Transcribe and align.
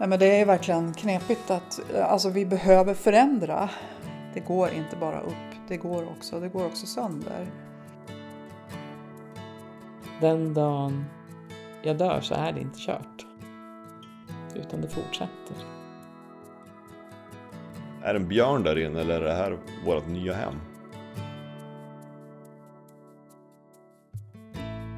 Nej, 0.00 0.08
men 0.08 0.18
det 0.18 0.40
är 0.40 0.46
verkligen 0.46 0.92
knepigt 0.94 1.50
att 1.50 1.80
alltså, 1.96 2.30
vi 2.30 2.46
behöver 2.46 2.94
förändra. 2.94 3.70
Det 4.34 4.40
går 4.40 4.70
inte 4.70 4.96
bara 4.96 5.20
upp, 5.20 5.68
det 5.68 5.76
går 5.76 6.08
också, 6.08 6.40
det 6.40 6.48
går 6.48 6.66
också 6.66 6.86
sönder. 6.86 7.46
Den 10.20 10.54
dagen 10.54 11.04
jag 11.82 11.98
dör 11.98 12.20
så 12.20 12.34
är 12.34 12.52
det 12.52 12.60
inte 12.60 12.78
kört. 12.78 13.26
Utan 14.54 14.80
det 14.80 14.88
fortsätter. 14.88 15.56
Är 18.02 18.14
det 18.14 18.20
en 18.20 18.28
björn 18.28 18.62
där 18.62 18.78
inne 18.78 19.00
eller 19.00 19.20
är 19.20 19.24
det 19.24 19.34
här 19.34 19.58
vårt 19.86 20.08
nya 20.08 20.34
hem? 20.34 20.54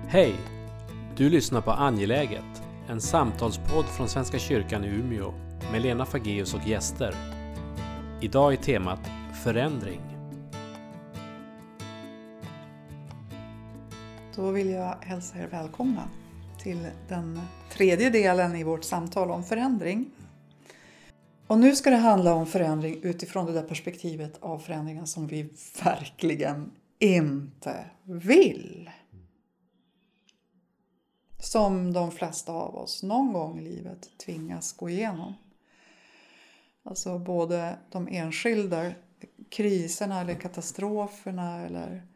Hej! 0.09 0.35
Du 1.17 1.31
lyssnar 1.31 1.61
på 1.61 1.71
Angeläget, 1.71 2.63
en 2.89 3.01
samtalspodd 3.01 3.87
från 3.87 4.09
Svenska 4.09 4.39
kyrkan 4.39 4.85
i 4.85 4.89
Umeå 4.89 5.35
med 5.73 5.83
Lena 5.83 6.07
Fageus 6.07 6.55
och 6.55 6.67
gäster. 6.67 7.15
Idag 8.21 8.53
är 8.53 8.57
temat 8.57 9.01
Förändring. 9.45 10.01
Då 14.37 14.51
vill 14.51 14.71
jag 14.71 14.97
hälsa 15.01 15.39
er 15.39 15.47
välkomna 15.47 16.03
till 16.63 16.87
den 17.09 17.41
tredje 17.73 18.11
delen 18.11 18.57
i 18.57 18.65
vårt 18.65 18.85
samtal 18.85 19.31
om 19.31 19.45
förändring. 19.45 20.11
Och 21.47 21.59
nu 21.59 21.77
ska 21.77 21.91
det 21.91 21.97
handla 21.97 22.35
om 22.35 22.47
förändring 22.47 23.01
utifrån 23.03 23.47
det 23.47 23.53
där 23.53 23.63
perspektivet 23.63 24.39
av 24.41 24.59
förändringen 24.59 25.07
som 25.07 25.27
vi 25.27 25.51
verkligen 25.85 26.71
inte 26.99 27.85
vill. 28.05 28.91
Som 31.43 31.93
de 31.93 32.11
flesta 32.11 32.53
av 32.53 32.77
oss 32.77 33.03
någon 33.03 33.33
gång 33.33 33.59
i 33.59 33.63
livet 33.63 34.19
tvingas 34.19 34.73
gå 34.73 34.91
igenom. 34.91 35.35
Alltså 36.83 37.19
både 37.19 37.79
de 37.91 38.09
enskilda 38.09 38.93
kriserna 39.51 40.21
eller 40.21 40.35
katastroferna 40.35 41.61
eller 41.67 42.07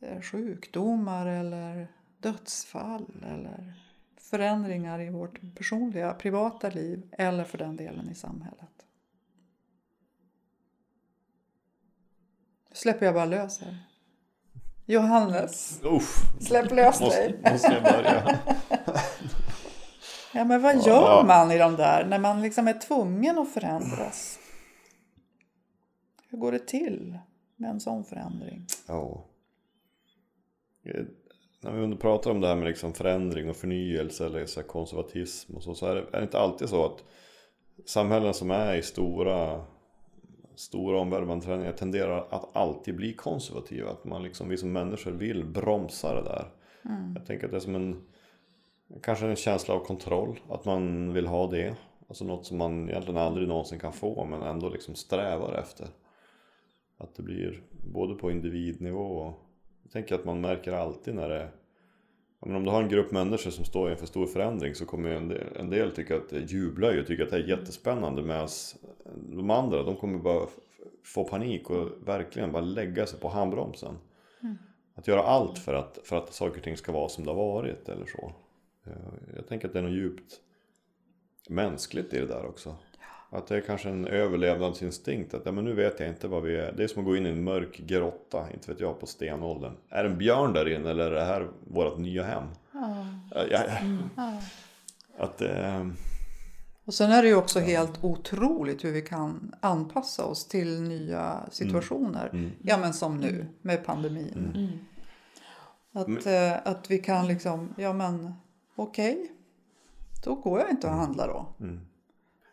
eh, 0.00 0.20
sjukdomar 0.20 1.26
eller 1.26 1.88
dödsfall 2.18 3.24
eller 3.26 3.74
förändringar 4.16 5.00
i 5.00 5.10
vårt 5.10 5.40
personliga, 5.54 6.14
privata 6.14 6.70
liv 6.70 7.08
eller 7.12 7.44
för 7.44 7.58
den 7.58 7.76
delen 7.76 8.10
i 8.10 8.14
samhället. 8.14 8.86
Nu 12.68 12.76
släpper 12.76 13.06
jag 13.06 13.14
bara 13.14 13.24
lös 13.24 13.60
här. 13.60 13.85
Johannes, 14.86 15.80
Uff, 15.84 16.16
släpp 16.40 16.72
lös 16.72 16.98
dig. 16.98 17.06
måste, 17.06 17.52
måste 17.52 17.72
jag 17.72 17.82
börja? 17.82 18.38
Ja, 20.34 20.44
men 20.44 20.62
vad 20.62 20.86
gör 20.86 21.24
man 21.24 21.50
i 21.52 21.58
de 21.58 21.76
där 21.76 22.06
när 22.06 22.18
man 22.18 22.42
liksom 22.42 22.68
är 22.68 22.72
tvungen 22.72 23.38
att 23.38 23.52
förändras? 23.52 24.38
Hur 26.30 26.38
går 26.38 26.52
det 26.52 26.66
till 26.66 27.18
med 27.56 27.70
en 27.70 27.80
sån 27.80 28.04
förändring? 28.04 28.66
Ja. 28.86 29.24
När 31.62 31.72
vi 31.72 31.96
pratar 31.96 32.30
om 32.30 32.40
det 32.40 32.48
här 32.48 32.56
med 32.56 32.66
liksom 32.66 32.94
förändring 32.94 33.50
och 33.50 33.56
förnyelse 33.56 34.26
eller 34.26 34.46
så 34.46 34.62
konservatism 34.62 35.56
och 35.56 35.62
så, 35.62 35.74
så 35.74 35.86
är 35.86 35.94
det, 35.94 36.00
är 36.00 36.18
det 36.18 36.22
inte 36.22 36.38
alltid 36.38 36.68
så 36.68 36.84
att 36.84 37.04
samhällen 37.86 38.34
som 38.34 38.50
är 38.50 38.74
i 38.74 38.82
stora, 38.82 39.64
stora 40.56 41.00
omvälvande 41.00 41.44
förändringar 41.44 41.72
tenderar 41.72 42.26
att 42.30 42.56
alltid 42.56 42.96
bli 42.96 43.12
konservativa. 43.12 43.90
Att 43.90 44.04
man 44.04 44.22
liksom, 44.22 44.48
vi 44.48 44.56
som 44.56 44.72
människor 44.72 45.10
vill 45.10 45.44
bromsa 45.44 46.14
det 46.14 46.22
där. 46.22 46.48
Jag 47.14 47.26
tänker 47.26 47.44
att 47.44 47.50
det 47.50 47.56
är 47.56 47.60
som 47.60 47.74
en, 47.74 48.06
kanske 49.02 49.26
en 49.26 49.36
känsla 49.36 49.74
av 49.74 49.80
kontroll, 49.84 50.40
att 50.48 50.64
man 50.64 51.12
vill 51.12 51.26
ha 51.26 51.46
det. 51.50 51.76
Alltså 52.08 52.24
något 52.24 52.46
som 52.46 52.58
man 52.58 52.88
egentligen 52.88 53.20
aldrig 53.20 53.48
någonsin 53.48 53.78
kan 53.78 53.92
få 53.92 54.24
men 54.24 54.42
ändå 54.42 54.68
liksom 54.68 54.94
strävar 54.94 55.52
efter. 55.52 55.86
Att 56.98 57.14
det 57.14 57.22
blir 57.22 57.62
både 57.70 58.14
på 58.14 58.30
individnivå 58.30 59.00
och 59.00 59.34
jag 59.82 59.92
tänker 59.92 60.14
att 60.14 60.24
man 60.24 60.40
märker 60.40 60.72
alltid 60.72 61.14
när 61.14 61.28
det 61.28 61.48
men 62.46 62.56
om 62.56 62.64
du 62.64 62.70
har 62.70 62.82
en 62.82 62.88
grupp 62.88 63.10
människor 63.10 63.50
som 63.50 63.64
står 63.64 63.90
inför 63.90 64.06
stor 64.06 64.26
förändring 64.26 64.74
så 64.74 64.86
kommer 64.86 65.10
en 65.10 65.28
del, 65.28 65.56
en 65.56 65.70
del 65.70 65.92
tycka 65.92 66.16
att 66.16 66.28
det 66.28 66.40
jublar 66.52 66.92
ju 66.92 67.00
och 67.00 67.06
tycker 67.06 67.24
att 67.24 67.30
det 67.30 67.36
är 67.36 67.48
jättespännande 67.48 68.22
medan 68.22 68.48
de 69.14 69.50
andra 69.50 69.82
de 69.82 69.96
kommer 69.96 70.18
bara 70.18 70.46
få 71.04 71.24
panik 71.24 71.70
och 71.70 71.88
verkligen 72.04 72.52
bara 72.52 72.62
lägga 72.62 73.06
sig 73.06 73.20
på 73.20 73.28
handbromsen. 73.28 73.98
Att 74.94 75.08
göra 75.08 75.22
allt 75.22 75.58
för 75.58 75.74
att, 75.74 75.98
för 76.04 76.16
att 76.16 76.32
saker 76.34 76.58
och 76.58 76.64
ting 76.64 76.76
ska 76.76 76.92
vara 76.92 77.08
som 77.08 77.24
det 77.24 77.30
har 77.30 77.36
varit 77.36 77.88
eller 77.88 78.06
så. 78.06 78.32
Eh, 78.86 78.92
Jag 79.36 79.46
tänker 79.48 79.66
att 79.66 79.72
det 79.72 79.78
är 79.78 79.82
något 79.82 79.92
djupt 79.92 80.40
mänskligt 81.48 82.14
i 82.14 82.18
det 82.18 82.26
där 82.26 82.46
också. 82.46 82.76
Att 83.30 83.46
det 83.46 83.56
är 83.56 83.60
kanske 83.60 83.88
en 83.88 84.06
överlevnadsinstinkt. 84.06 85.34
Att 85.34 85.42
ja, 85.44 85.52
men 85.52 85.64
nu 85.64 85.72
vet 85.72 86.00
jag 86.00 86.08
inte 86.08 86.28
vad 86.28 86.42
vi 86.42 86.56
är. 86.56 86.72
Det 86.72 86.84
är 86.84 86.88
som 86.88 87.00
att 87.02 87.06
gå 87.06 87.16
in 87.16 87.26
i 87.26 87.30
en 87.30 87.44
mörk 87.44 87.76
grotta, 87.78 88.46
inte 88.54 88.70
vet 88.72 88.80
jag, 88.80 89.00
på 89.00 89.06
stenåldern. 89.06 89.72
Är 89.88 90.04
det 90.04 90.10
en 90.10 90.18
björn 90.18 90.52
där 90.52 90.68
inne 90.68 90.90
eller 90.90 91.10
är 91.10 91.14
det 91.14 91.24
här 91.24 91.48
vårt 91.64 91.98
nya 91.98 92.24
hem? 92.24 92.44
Ja, 92.72 93.06
ja, 93.50 93.62
Att 95.18 95.40
eh, 95.40 95.86
Och 96.84 96.94
sen 96.94 97.10
är 97.10 97.22
det 97.22 97.28
ju 97.28 97.34
också 97.36 97.60
helt 97.60 98.04
otroligt 98.04 98.84
hur 98.84 98.92
vi 98.92 99.02
kan 99.02 99.54
anpassa 99.60 100.24
oss 100.24 100.48
till 100.48 100.82
nya 100.82 101.40
situationer. 101.50 102.30
Ja 102.62 102.78
men 102.78 102.94
som 102.94 103.16
nu 103.20 103.46
med 103.62 103.84
pandemin. 103.84 104.78
Att, 105.92 106.26
eh, 106.26 106.52
att 106.72 106.90
vi 106.90 106.98
kan 106.98 107.26
liksom, 107.28 107.74
ja 107.76 107.92
men 107.92 108.32
okej. 108.76 109.32
Då 110.24 110.34
går 110.34 110.60
jag 110.60 110.70
inte 110.70 110.86
och 110.86 110.92
handlar 110.92 111.28
då. 111.28 111.46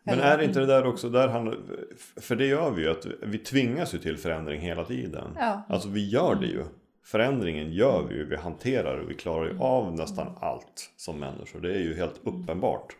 Men 0.03 0.19
är 0.19 0.41
inte 0.41 0.59
det 0.59 0.65
där 0.65 0.85
också, 0.85 1.09
där 1.09 1.27
handlar, 1.27 1.57
för 1.97 2.35
det 2.35 2.45
gör 2.45 2.71
vi 2.71 2.81
ju, 2.81 2.89
att 2.89 3.05
vi 3.21 3.37
tvingas 3.37 3.93
ju 3.93 3.97
till 3.97 4.17
förändring 4.17 4.61
hela 4.61 4.85
tiden. 4.85 5.27
Ja. 5.39 5.61
Alltså 5.69 5.89
vi 5.89 6.09
gör 6.09 6.35
det 6.35 6.47
ju. 6.47 6.63
Förändringen 7.03 7.73
gör 7.73 8.07
vi 8.09 8.15
ju, 8.15 8.25
vi 8.25 8.35
hanterar 8.35 8.97
det, 8.97 9.05
vi 9.05 9.13
klarar 9.13 9.45
ju 9.45 9.59
av 9.59 9.95
nästan 9.95 10.27
allt 10.39 10.91
som 10.95 11.19
människor. 11.19 11.61
Det 11.61 11.73
är 11.73 11.79
ju 11.79 11.95
helt 11.95 12.21
uppenbart. 12.23 12.95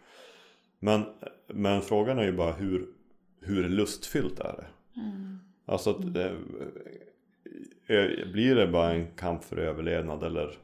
Men, 0.80 1.06
men 1.48 1.82
frågan 1.82 2.20
är 2.20 2.24
ju 2.24 2.32
bara 2.32 2.52
hur, 2.52 2.88
hur 3.42 3.70
lustfyllt 3.70 4.40
är 4.40 4.54
det? 4.54 4.66
Alltså 5.66 5.90
att, 5.90 6.16
eh, 6.16 6.32
eh, 7.88 8.32
blir 8.32 8.56
det 8.56 8.68
bara 8.68 8.92
en 8.92 9.08
kamp 9.16 9.44
för 9.44 9.58
överlevnad 9.58 10.24
eller 10.24 10.58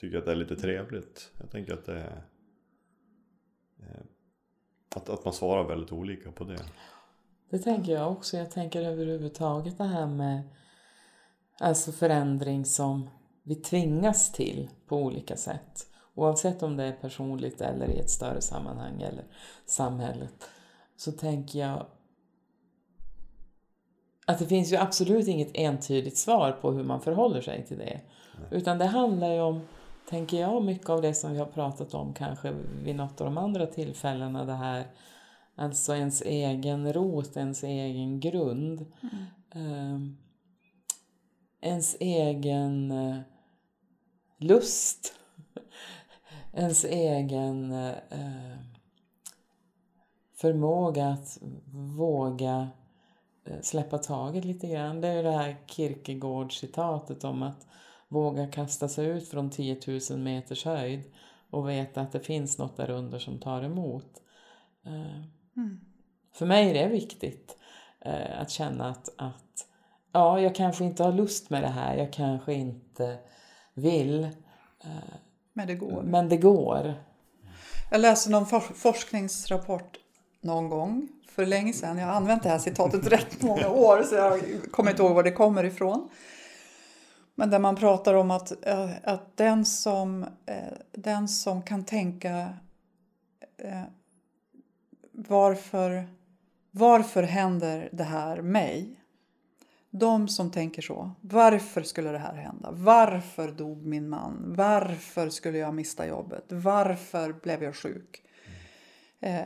tycker 0.00 0.18
att 0.18 0.24
det 0.24 0.32
är 0.32 0.36
lite 0.36 0.56
trevligt? 0.56 1.32
Jag 1.40 1.50
tänker 1.50 1.72
att 1.72 1.84
det 1.84 1.98
är 1.98 2.22
eh, 3.80 4.04
att, 4.96 5.08
att 5.08 5.24
man 5.24 5.34
svarar 5.34 5.64
väldigt 5.64 5.92
olika 5.92 6.32
på 6.32 6.44
det. 6.44 6.64
Det 7.50 7.58
tänker 7.58 7.92
jag 7.92 8.12
också. 8.12 8.36
Jag 8.36 8.50
tänker 8.50 8.82
överhuvudtaget 8.82 9.78
det 9.78 9.84
här 9.84 10.06
med 10.06 10.42
alltså 11.60 11.92
förändring 11.92 12.64
som 12.64 13.10
vi 13.42 13.54
tvingas 13.54 14.32
till 14.32 14.70
på 14.86 14.96
olika 14.96 15.36
sätt. 15.36 15.86
Oavsett 16.14 16.62
om 16.62 16.76
det 16.76 16.84
är 16.84 16.92
personligt 16.92 17.60
eller 17.60 17.90
i 17.90 17.98
ett 17.98 18.10
större 18.10 18.40
sammanhang 18.40 19.02
eller 19.02 19.24
samhället. 19.66 20.34
Så 20.96 21.12
tänker 21.12 21.58
jag 21.58 21.86
att 24.26 24.38
det 24.38 24.46
finns 24.46 24.72
ju 24.72 24.76
absolut 24.76 25.28
inget 25.28 25.50
entydigt 25.54 26.16
svar 26.16 26.52
på 26.52 26.70
hur 26.70 26.84
man 26.84 27.00
förhåller 27.00 27.40
sig 27.40 27.66
till 27.66 27.78
det. 27.78 28.00
Utan 28.50 28.78
det 28.78 28.86
handlar 28.86 29.28
ju 29.28 29.40
om, 29.40 29.60
tänker 30.08 30.40
jag, 30.40 30.64
mycket 30.64 30.90
av 30.90 31.02
det 31.02 31.14
som 31.14 31.32
vi 31.32 31.38
har 31.38 31.46
pratat 31.46 31.94
om 31.94 32.14
kanske 32.14 32.54
vid 32.82 32.96
något 32.96 33.20
av 33.20 33.24
de 33.24 33.38
andra 33.38 33.66
tillfällena. 33.66 34.44
Det 34.44 34.52
här, 34.52 34.86
alltså 35.54 35.94
ens 35.94 36.22
egen 36.22 36.92
rot, 36.92 37.36
ens 37.36 37.62
egen 37.62 38.20
grund. 38.20 38.86
Ehm, 39.54 40.16
ens 41.60 41.96
egen 42.00 42.90
eh, 42.90 43.18
lust. 44.38 45.14
ens 46.52 46.84
egen 46.84 47.72
eh, 47.72 48.58
förmåga 50.34 51.06
att 51.06 51.38
våga 51.96 52.68
eh, 53.44 53.60
släppa 53.62 53.98
taget 53.98 54.44
lite 54.44 54.66
grann. 54.66 55.00
Det 55.00 55.08
är 55.08 55.16
ju 55.16 55.22
det 55.22 55.30
här 55.30 55.56
Kierkegaard-citatet 55.66 57.24
om 57.24 57.42
att 57.42 57.66
våga 58.12 58.46
kasta 58.46 58.88
sig 58.88 59.06
ut 59.06 59.28
från 59.28 59.50
10 59.50 59.76
000 60.10 60.18
meters 60.18 60.64
höjd 60.64 61.02
och 61.50 61.68
veta 61.68 62.00
att 62.00 62.12
det 62.12 62.20
finns 62.20 62.58
något 62.58 62.76
där 62.76 62.90
under 62.90 63.18
som 63.18 63.38
tar 63.40 63.62
emot. 63.62 64.22
Eh, 64.86 65.22
För 66.34 66.46
mig 66.46 66.70
är 66.70 66.74
det 66.74 66.88
viktigt 66.88 67.56
eh, 68.00 68.40
att 68.40 68.50
känna 68.50 68.88
att, 68.90 69.08
att 69.18 69.66
ja, 70.12 70.40
jag 70.40 70.54
kanske 70.54 70.84
inte 70.84 71.02
har 71.04 71.12
lust 71.12 71.50
med 71.50 71.62
det 71.62 71.68
här, 71.68 71.96
jag 71.96 72.12
kanske 72.12 72.54
inte 72.54 73.18
vill, 73.74 74.28
Men 75.52 75.66
det 75.66 75.74
går. 75.74 76.02
men 76.02 76.28
det 76.28 76.36
går. 76.36 76.94
Jag 77.90 78.00
läste 78.00 78.30
någon 78.30 78.46
for- 78.46 78.74
forskningsrapport 78.74 79.96
någon 80.40 80.68
gång 80.68 81.08
för 81.28 81.46
länge 81.46 81.72
sedan. 81.72 81.98
Jag 81.98 82.06
har 82.06 82.12
använt 82.12 82.42
det 82.42 82.48
här 82.48 82.58
citatet 82.58 83.06
rätt 83.12 83.42
många 83.42 83.68
år 83.68 84.02
så 84.02 84.14
jag 84.14 84.40
kommer 84.72 84.90
inte 84.90 85.02
ihåg 85.02 85.14
var 85.14 85.22
det 85.22 85.32
kommer 85.32 85.64
ifrån. 85.64 86.08
Men 87.34 87.50
där 87.50 87.58
man 87.58 87.76
pratar 87.76 88.14
om 88.14 88.30
att, 88.30 88.66
eh, 88.66 88.90
att 89.02 89.36
den, 89.36 89.64
som, 89.64 90.22
eh, 90.46 90.72
den 90.92 91.28
som 91.28 91.62
kan 91.62 91.84
tänka 91.84 92.54
eh, 93.56 93.82
varför, 95.12 96.08
varför 96.70 97.22
händer 97.22 97.88
det 97.92 98.04
här 98.04 98.42
mig? 98.42 98.98
De 99.90 100.28
som 100.28 100.50
tänker 100.50 100.82
så. 100.82 101.10
Varför 101.20 101.82
skulle 101.82 102.10
det 102.10 102.18
här 102.18 102.34
hända? 102.34 102.70
Varför 102.72 103.52
dog 103.52 103.86
min 103.86 104.08
man? 104.08 104.54
Varför 104.56 105.30
skulle 105.30 105.58
jag 105.58 105.74
mista 105.74 106.06
jobbet? 106.06 106.44
Varför 106.48 107.32
blev 107.32 107.62
jag 107.62 107.76
sjuk? 107.76 108.22
Eh, 109.20 109.44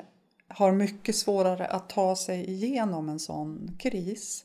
har 0.48 0.72
mycket 0.72 1.16
svårare 1.16 1.66
att 1.66 1.88
ta 1.88 2.16
sig 2.16 2.50
igenom 2.50 3.08
en 3.08 3.18
sån 3.18 3.76
kris 3.78 4.44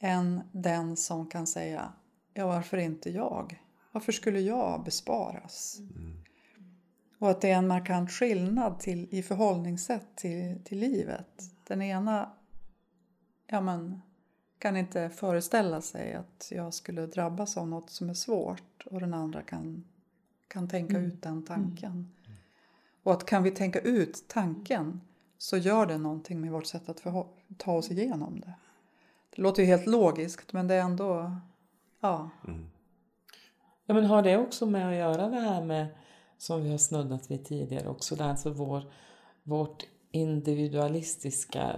än 0.00 0.40
den 0.52 0.96
som 0.96 1.26
kan 1.26 1.46
säga 1.46 1.92
ja, 2.38 2.46
varför 2.46 2.76
inte 2.76 3.10
jag? 3.10 3.62
Varför 3.92 4.12
skulle 4.12 4.40
jag 4.40 4.84
besparas? 4.84 5.78
Mm. 5.78 6.12
Och 7.18 7.30
att 7.30 7.40
det 7.40 7.50
är 7.50 7.56
en 7.56 7.68
markant 7.68 8.10
skillnad 8.10 8.78
till, 8.78 9.08
i 9.10 9.22
förhållningssätt 9.22 10.06
till, 10.16 10.58
till 10.64 10.78
livet. 10.78 11.42
Den 11.66 11.82
ena 11.82 12.32
ja, 13.46 13.60
men, 13.60 14.02
kan 14.58 14.76
inte 14.76 15.10
föreställa 15.10 15.80
sig 15.80 16.14
att 16.14 16.48
jag 16.50 16.74
skulle 16.74 17.06
drabbas 17.06 17.56
av 17.56 17.68
något 17.68 17.90
som 17.90 18.10
är 18.10 18.14
svårt 18.14 18.86
och 18.86 19.00
den 19.00 19.14
andra 19.14 19.42
kan, 19.42 19.84
kan 20.48 20.68
tänka 20.68 20.96
mm. 20.96 21.10
ut 21.10 21.22
den 21.22 21.44
tanken. 21.44 21.92
Mm. 21.92 22.38
Och 23.02 23.12
att 23.12 23.26
kan 23.26 23.42
vi 23.42 23.50
tänka 23.50 23.80
ut 23.80 24.24
tanken 24.28 25.00
så 25.38 25.56
gör 25.56 25.86
det 25.86 25.98
någonting 25.98 26.40
med 26.40 26.52
vårt 26.52 26.66
sätt 26.66 26.88
att 26.88 27.02
ta 27.56 27.72
oss 27.72 27.90
igenom 27.90 28.40
det. 28.40 28.54
Det 29.36 29.42
låter 29.42 29.62
ju 29.62 29.68
helt 29.68 29.86
logiskt 29.86 30.52
men 30.52 30.68
det 30.68 30.74
är 30.74 30.82
ändå... 30.82 31.40
Ja. 32.00 32.30
Mm. 32.46 32.70
Ja 33.86 33.94
men 33.94 34.04
har 34.04 34.22
det 34.22 34.36
också 34.36 34.66
med 34.66 34.88
att 34.88 34.94
göra 34.94 35.28
det 35.28 35.40
här 35.40 35.64
med 35.64 35.86
som 36.38 36.62
vi 36.62 36.70
har 36.70 36.78
snuddat 36.78 37.30
vid 37.30 37.44
tidigare 37.44 37.88
också, 37.88 38.16
det 38.16 38.24
alltså 38.24 38.50
vår, 38.50 38.82
vårt 39.42 39.84
individualistiska 40.10 41.74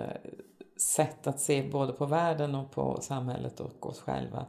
sätt 0.77 1.27
att 1.27 1.41
se 1.41 1.71
både 1.71 1.93
på 1.93 2.07
världen 2.07 2.55
och 2.55 2.71
på 2.71 2.99
samhället 3.01 3.61
och 3.61 3.87
oss 3.87 4.01
själva. 4.01 4.47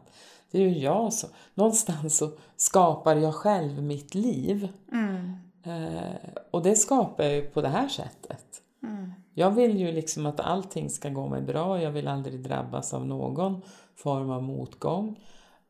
Det 0.52 0.58
är 0.58 0.70
ju 0.70 0.78
jag 0.78 1.14
som, 1.14 1.30
någonstans 1.54 2.18
så 2.18 2.32
skapar 2.56 3.16
jag 3.16 3.36
själv 3.36 3.84
mitt 3.84 4.16
liv. 4.16 4.68
Mm. 4.92 5.36
Eh, 5.64 6.30
och 6.52 6.64
det 6.64 6.76
skapar 6.76 7.24
jag 7.24 7.34
ju 7.34 7.42
på 7.42 7.62
det 7.62 7.70
här 7.70 7.88
sättet. 7.88 8.46
Mm. 8.84 9.14
Jag 9.34 9.52
vill 9.52 9.78
ju 9.78 9.92
liksom 9.92 10.26
att 10.26 10.40
allting 10.40 10.90
ska 10.90 11.10
gå 11.10 11.28
mig 11.28 11.42
bra, 11.42 11.82
jag 11.82 11.92
vill 11.92 12.08
aldrig 12.08 12.44
drabbas 12.44 12.94
av 12.94 13.06
någon 13.06 13.62
form 13.96 14.30
av 14.30 14.44
motgång. 14.44 15.20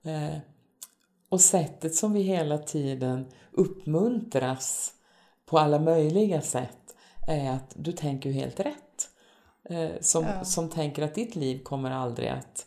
Eh, 0.03 0.38
och 1.30 1.42
sättet 1.42 1.95
som 1.95 2.13
vi 2.13 2.21
hela 2.21 2.57
tiden 2.57 3.25
uppmuntras 3.51 4.94
på 5.45 5.59
alla 5.59 5.80
möjliga 5.80 6.42
sätt 6.42 6.95
är 7.27 7.51
att 7.51 7.74
du 7.75 7.92
tänker 7.92 8.30
ju 8.30 8.36
helt 8.36 8.59
rätt. 8.59 9.09
Eh, 9.69 9.92
som, 10.01 10.25
ja. 10.25 10.44
som 10.44 10.69
tänker 10.69 11.03
att 11.03 11.15
ditt 11.15 11.36
liv 11.36 11.63
kommer 11.63 11.92
aldrig 11.92 12.30
att, 12.30 12.65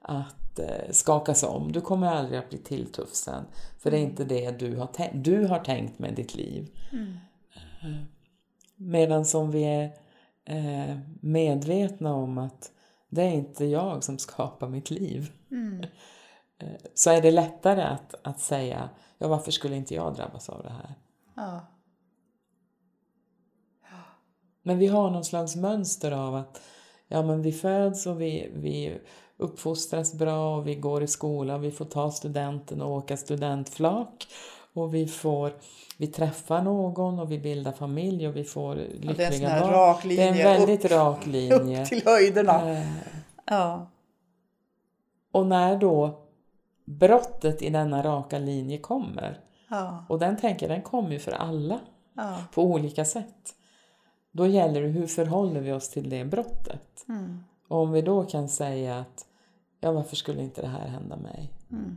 att 0.00 0.58
eh, 0.58 0.90
skakas 0.90 1.42
om. 1.42 1.72
Du 1.72 1.80
kommer 1.80 2.06
aldrig 2.06 2.38
att 2.38 2.50
bli 2.50 2.58
tilltufsen. 2.58 3.44
För 3.78 3.90
det 3.90 3.96
är 3.96 4.00
mm. 4.00 4.10
inte 4.10 4.24
det 4.24 4.50
du 4.50 4.76
har, 4.76 4.88
du 5.14 5.46
har 5.46 5.58
tänkt 5.58 5.98
med 5.98 6.14
ditt 6.14 6.34
liv. 6.34 6.70
Mm. 6.92 7.16
Medan 8.76 9.24
som 9.24 9.50
vi 9.50 9.64
är 9.64 9.92
eh, 10.44 10.98
medvetna 11.20 12.14
om 12.14 12.38
att 12.38 12.70
det 13.08 13.22
är 13.22 13.32
inte 13.32 13.64
jag 13.64 14.04
som 14.04 14.18
skapar 14.18 14.68
mitt 14.68 14.90
liv. 14.90 15.32
Mm. 15.50 15.86
Eh, 16.58 16.68
så 16.94 17.10
är 17.10 17.22
det 17.22 17.30
lättare 17.30 17.82
att, 17.82 18.14
att 18.22 18.40
säga, 18.40 18.88
ja 19.18 19.28
varför 19.28 19.50
skulle 19.50 19.76
inte 19.76 19.94
jag 19.94 20.14
drabbas 20.14 20.48
av 20.48 20.62
det 20.62 20.70
här? 20.70 20.94
Ja. 21.34 21.60
Men 24.62 24.78
vi 24.78 24.86
har 24.86 25.10
någon 25.10 25.24
slags 25.24 25.56
mönster 25.56 26.12
av 26.12 26.34
att 26.34 26.60
ja, 27.08 27.22
men 27.22 27.42
vi 27.42 27.52
föds 27.52 28.06
och 28.06 28.20
vi, 28.20 28.50
vi 28.54 28.98
uppfostras 29.36 30.14
bra 30.14 30.56
och 30.56 30.66
vi 30.66 30.74
går 30.74 31.02
i 31.02 31.06
skola 31.06 31.54
och 31.54 31.64
vi 31.64 31.70
får 31.70 31.84
ta 31.84 32.10
studenten 32.10 32.82
och 32.82 32.90
åka 32.90 33.16
studentflak 33.16 34.26
och 34.72 34.94
vi 34.94 35.06
får 35.06 35.52
vi 35.98 36.06
träffar 36.06 36.62
någon 36.62 37.18
och 37.18 37.32
vi 37.32 37.38
bildar 37.38 37.72
familj 37.72 38.28
och 38.28 38.36
vi 38.36 38.44
får 38.44 38.74
lyckliga 38.76 39.08
barn. 39.08 39.40
Det 39.40 39.46
är 39.46 39.62
en 39.62 39.70
rak 39.70 40.04
linje. 40.04 40.32
Det 40.32 40.40
är 40.40 40.54
en 40.54 40.58
väldigt 40.58 40.84
upp, 40.84 40.90
rak 40.90 41.26
linje. 41.26 41.82
Upp 41.82 41.88
till 41.88 42.02
höjderna. 42.04 42.72
Eh, 42.72 42.86
ja. 43.44 43.86
Och 45.32 45.46
när 45.46 45.76
då 45.76 46.25
brottet 46.86 47.62
i 47.62 47.70
denna 47.70 48.02
raka 48.02 48.38
linje 48.38 48.78
kommer. 48.78 49.40
Ja. 49.68 50.04
Och 50.08 50.18
den 50.18 50.36
tänker 50.36 50.68
den 50.68 50.82
kommer 50.82 51.10
ju 51.10 51.18
för 51.18 51.32
alla. 51.32 51.80
Ja. 52.14 52.44
På 52.52 52.62
olika 52.62 53.04
sätt. 53.04 53.54
Då 54.32 54.46
gäller 54.46 54.82
det 54.82 54.88
hur 54.88 55.06
förhåller 55.06 55.60
vi 55.60 55.72
oss 55.72 55.90
till 55.90 56.10
det 56.10 56.24
brottet. 56.24 57.04
Mm. 57.08 57.44
Och 57.68 57.78
om 57.78 57.92
vi 57.92 58.02
då 58.02 58.24
kan 58.24 58.48
säga 58.48 58.98
att 58.98 59.26
ja 59.80 59.92
varför 59.92 60.16
skulle 60.16 60.42
inte 60.42 60.62
det 60.62 60.68
här 60.68 60.88
hända 60.88 61.16
mig? 61.16 61.52
Mm. 61.70 61.96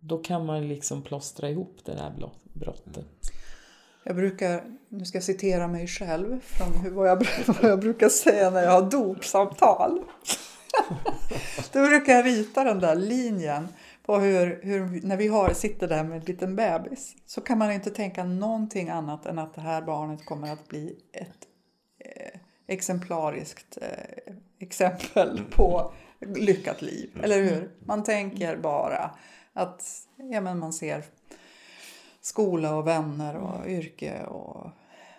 Då 0.00 0.18
kan 0.18 0.46
man 0.46 0.68
liksom 0.68 1.02
plåstra 1.02 1.50
ihop 1.50 1.76
det 1.84 1.92
där 1.92 2.30
brottet. 2.52 3.06
Jag 4.04 4.16
brukar, 4.16 4.64
nu 4.88 5.04
ska 5.04 5.16
jag 5.16 5.24
citera 5.24 5.68
mig 5.68 5.86
själv 5.86 6.40
från 6.40 6.94
vad 6.94 7.08
jag, 7.08 7.16
vad 7.46 7.70
jag 7.70 7.80
brukar 7.80 8.08
säga 8.08 8.50
när 8.50 8.62
jag 8.62 8.70
har 8.70 8.90
dopsamtal. 8.90 9.98
Då 11.72 11.86
brukar 11.86 12.12
jag 12.12 12.26
rita 12.26 12.64
den 12.64 12.80
där 12.80 12.94
linjen 12.94 13.68
på 14.10 14.18
hur, 14.18 14.60
hur, 14.62 15.00
när 15.02 15.16
vi 15.16 15.28
har, 15.28 15.52
sitter 15.52 15.88
där 15.88 16.04
med 16.04 16.18
en 16.18 16.24
liten 16.24 16.56
bebis 16.56 17.16
så 17.26 17.40
kan 17.40 17.58
man 17.58 17.72
inte 17.72 17.90
tänka 17.90 18.24
någonting 18.24 18.88
annat 18.88 19.26
än 19.26 19.38
att 19.38 19.54
det 19.54 19.60
här 19.60 19.82
barnet 19.82 20.24
kommer 20.24 20.52
att 20.52 20.68
bli 20.68 20.98
ett 21.12 21.46
eh, 21.98 22.40
exemplariskt 22.66 23.78
eh, 23.82 24.34
exempel 24.58 25.42
på 25.50 25.92
lyckat 26.20 26.82
liv. 26.82 27.20
Eller 27.22 27.42
hur? 27.42 27.70
Man 27.78 28.04
tänker 28.04 28.56
bara 28.56 29.10
att 29.52 30.08
ja, 30.16 30.40
men 30.40 30.58
man 30.58 30.72
ser 30.72 31.04
skola 32.20 32.76
och 32.76 32.86
vänner 32.86 33.36
och 33.36 33.66
yrke 33.66 34.24
och 34.24 34.70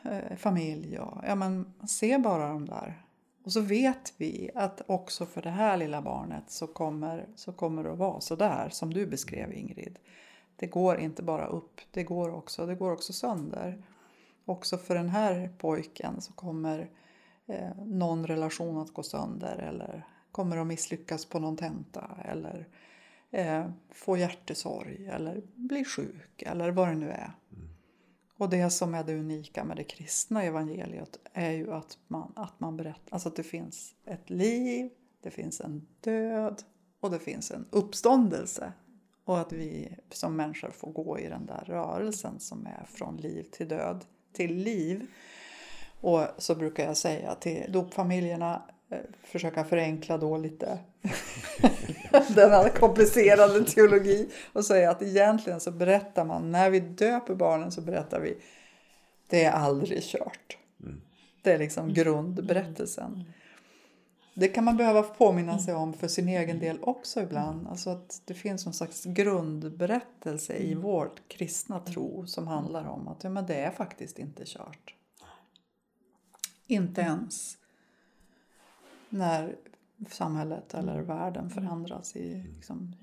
eh, 0.04 0.38
familj. 0.38 1.00
Och, 1.00 1.24
ja, 1.28 1.36
men 1.36 1.74
man 1.80 1.88
ser 1.88 2.20
bara 2.20 2.48
de 2.48 2.66
där 2.66 3.02
och 3.44 3.52
så 3.52 3.62
vet 3.62 4.14
vi 4.18 4.50
att 4.56 4.82
också 4.88 5.26
för 5.26 5.42
det 5.42 5.50
här 5.50 5.78
lilla 5.78 6.02
barnet 6.02 6.44
så 6.48 6.68
kommer, 6.68 7.28
så 7.36 7.52
kommer 7.52 7.84
det 7.84 7.92
att 7.92 7.98
vara 7.98 8.22
så 8.22 8.36
där 8.36 8.70
som 8.70 8.94
du 8.94 9.06
beskrev 9.06 9.54
Ingrid. 9.54 10.00
Det 10.56 10.68
går 10.68 11.00
inte 11.00 11.24
bara 11.24 11.48
upp, 11.48 11.82
det 11.92 12.04
går 12.04 12.30
också, 12.30 12.66
det 12.66 12.76
går 12.76 12.92
också 12.92 13.14
sönder. 13.14 13.84
Också 14.46 14.78
för 14.78 14.96
den 14.96 15.10
här 15.10 15.50
pojken 15.58 16.22
så 16.22 16.34
kommer 16.34 16.90
eh, 17.48 17.76
någon 17.86 18.28
relation 18.28 18.78
att 18.78 18.94
gå 18.94 19.04
sönder 19.04 19.58
eller 19.58 20.06
kommer 20.32 20.58
att 20.58 20.68
misslyckas 20.68 21.26
på 21.26 21.40
någon 21.40 21.58
tenta 21.58 22.18
eller 22.26 22.68
eh, 23.32 23.70
få 23.90 24.18
hjärtesorg 24.18 25.08
eller 25.08 25.42
bli 25.56 25.86
sjuk 25.86 26.42
eller 26.42 26.72
vad 26.72 26.88
det 26.88 26.96
nu 26.96 27.10
är. 27.10 27.32
Och 28.42 28.50
det 28.50 28.70
som 28.70 28.94
är 28.94 29.04
det 29.04 29.16
unika 29.16 29.64
med 29.64 29.78
det 29.78 29.84
kristna 29.84 30.44
evangeliet 30.44 31.20
är 31.34 31.52
ju 31.52 31.74
att 31.74 31.98
man, 32.08 32.34
att 32.36 32.60
man 32.60 32.78
berättar, 32.78 33.02
alltså 33.10 33.30
att 33.30 33.36
det 33.36 33.44
finns 33.44 33.96
ett 34.06 34.30
liv, 34.30 34.90
det 35.24 35.32
finns 35.32 35.62
en 35.62 35.88
död 36.00 36.62
och 37.00 37.12
det 37.12 37.20
finns 37.20 37.52
en 37.52 37.66
uppståndelse. 37.70 38.74
Och 39.26 39.40
att 39.40 39.52
vi 39.54 39.98
som 40.10 40.36
människor 40.36 40.70
får 40.70 40.92
gå 40.92 41.20
i 41.20 41.28
den 41.28 41.46
där 41.46 41.64
rörelsen 41.68 42.40
som 42.40 42.66
är 42.66 42.86
från 42.86 43.18
liv 43.18 43.44
till 43.52 43.68
död 43.68 44.06
till 44.34 44.56
liv. 44.56 45.08
Och 46.02 46.28
så 46.38 46.56
brukar 46.56 46.86
jag 46.86 46.98
säga 46.98 47.36
till 47.36 47.72
dopfamiljerna, 47.72 48.62
försöka 49.24 49.64
förenkla 49.64 50.18
då 50.18 50.38
lite 50.38 50.80
denna 52.36 52.70
komplicerade 52.70 53.64
teologi 53.64 54.30
och 54.54 54.66
säga 54.66 54.92
att 54.92 55.02
egentligen 55.02 55.60
så 55.60 55.72
berättar 55.72 56.26
man, 56.26 56.52
när 56.52 56.70
vi 56.70 56.80
döper 56.80 57.36
barnen 57.36 57.72
så 57.72 57.82
berättar 57.82 58.20
vi 58.20 58.38
det 59.30 59.44
är 59.44 59.52
aldrig 59.52 60.04
kört. 60.04 60.58
Mm. 60.84 61.02
Det 61.42 61.52
är 61.52 61.60
liksom 61.60 61.94
grundberättelsen. 61.94 63.24
Det 64.34 64.48
kan 64.48 64.64
man 64.64 64.78
behöva 64.78 65.04
påminna 65.04 65.60
sig 65.60 65.74
om 65.74 65.94
för 65.94 66.08
sin 66.08 66.28
egen 66.28 66.60
del 66.60 66.80
också 66.82 67.22
ibland. 67.22 67.68
Alltså 67.68 67.90
att 67.90 68.22
det 68.26 68.34
finns 68.34 68.66
någon 68.66 68.74
slags 68.74 69.04
grundberättelse 69.06 70.58
i 70.58 70.74
vårt 70.74 71.28
kristna 71.28 71.80
tro 71.80 72.28
som 72.28 72.48
handlar 72.48 72.88
om 72.88 73.08
att 73.08 73.24
ja, 73.24 73.30
men 73.30 73.46
det 73.46 73.56
är 73.56 73.72
faktiskt 73.72 74.20
inte 74.20 74.44
kört. 74.46 74.96
Inte 76.68 77.02
ens 77.02 77.58
när 79.12 79.56
samhället 80.10 80.74
eller 80.74 80.94
mm. 80.94 81.06
världen 81.06 81.44
mm. 81.44 81.54
förändras 81.54 82.16
i, 82.16 82.34
mm. 82.34 82.56
liksom, 82.56 82.96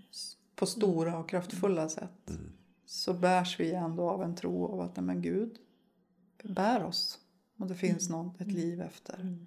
på 0.55 0.67
stora 0.67 1.19
och 1.19 1.29
kraftfulla 1.29 1.88
sätt 1.88 2.29
mm. 2.29 2.53
så 2.87 3.15
bärs 3.15 3.61
vi 3.61 3.73
ändå 3.73 4.11
av 4.11 4.23
en 4.23 4.35
tro 4.35 4.67
av 4.67 4.81
att 4.81 4.97
men 4.97 5.23
Gud 5.23 5.59
bär 6.43 6.85
oss 6.85 7.21
och 7.57 7.67
det 7.67 7.75
finns 7.75 8.09
något, 8.09 8.41
ett 8.41 8.53
liv 8.53 8.81
efter. 8.81 9.38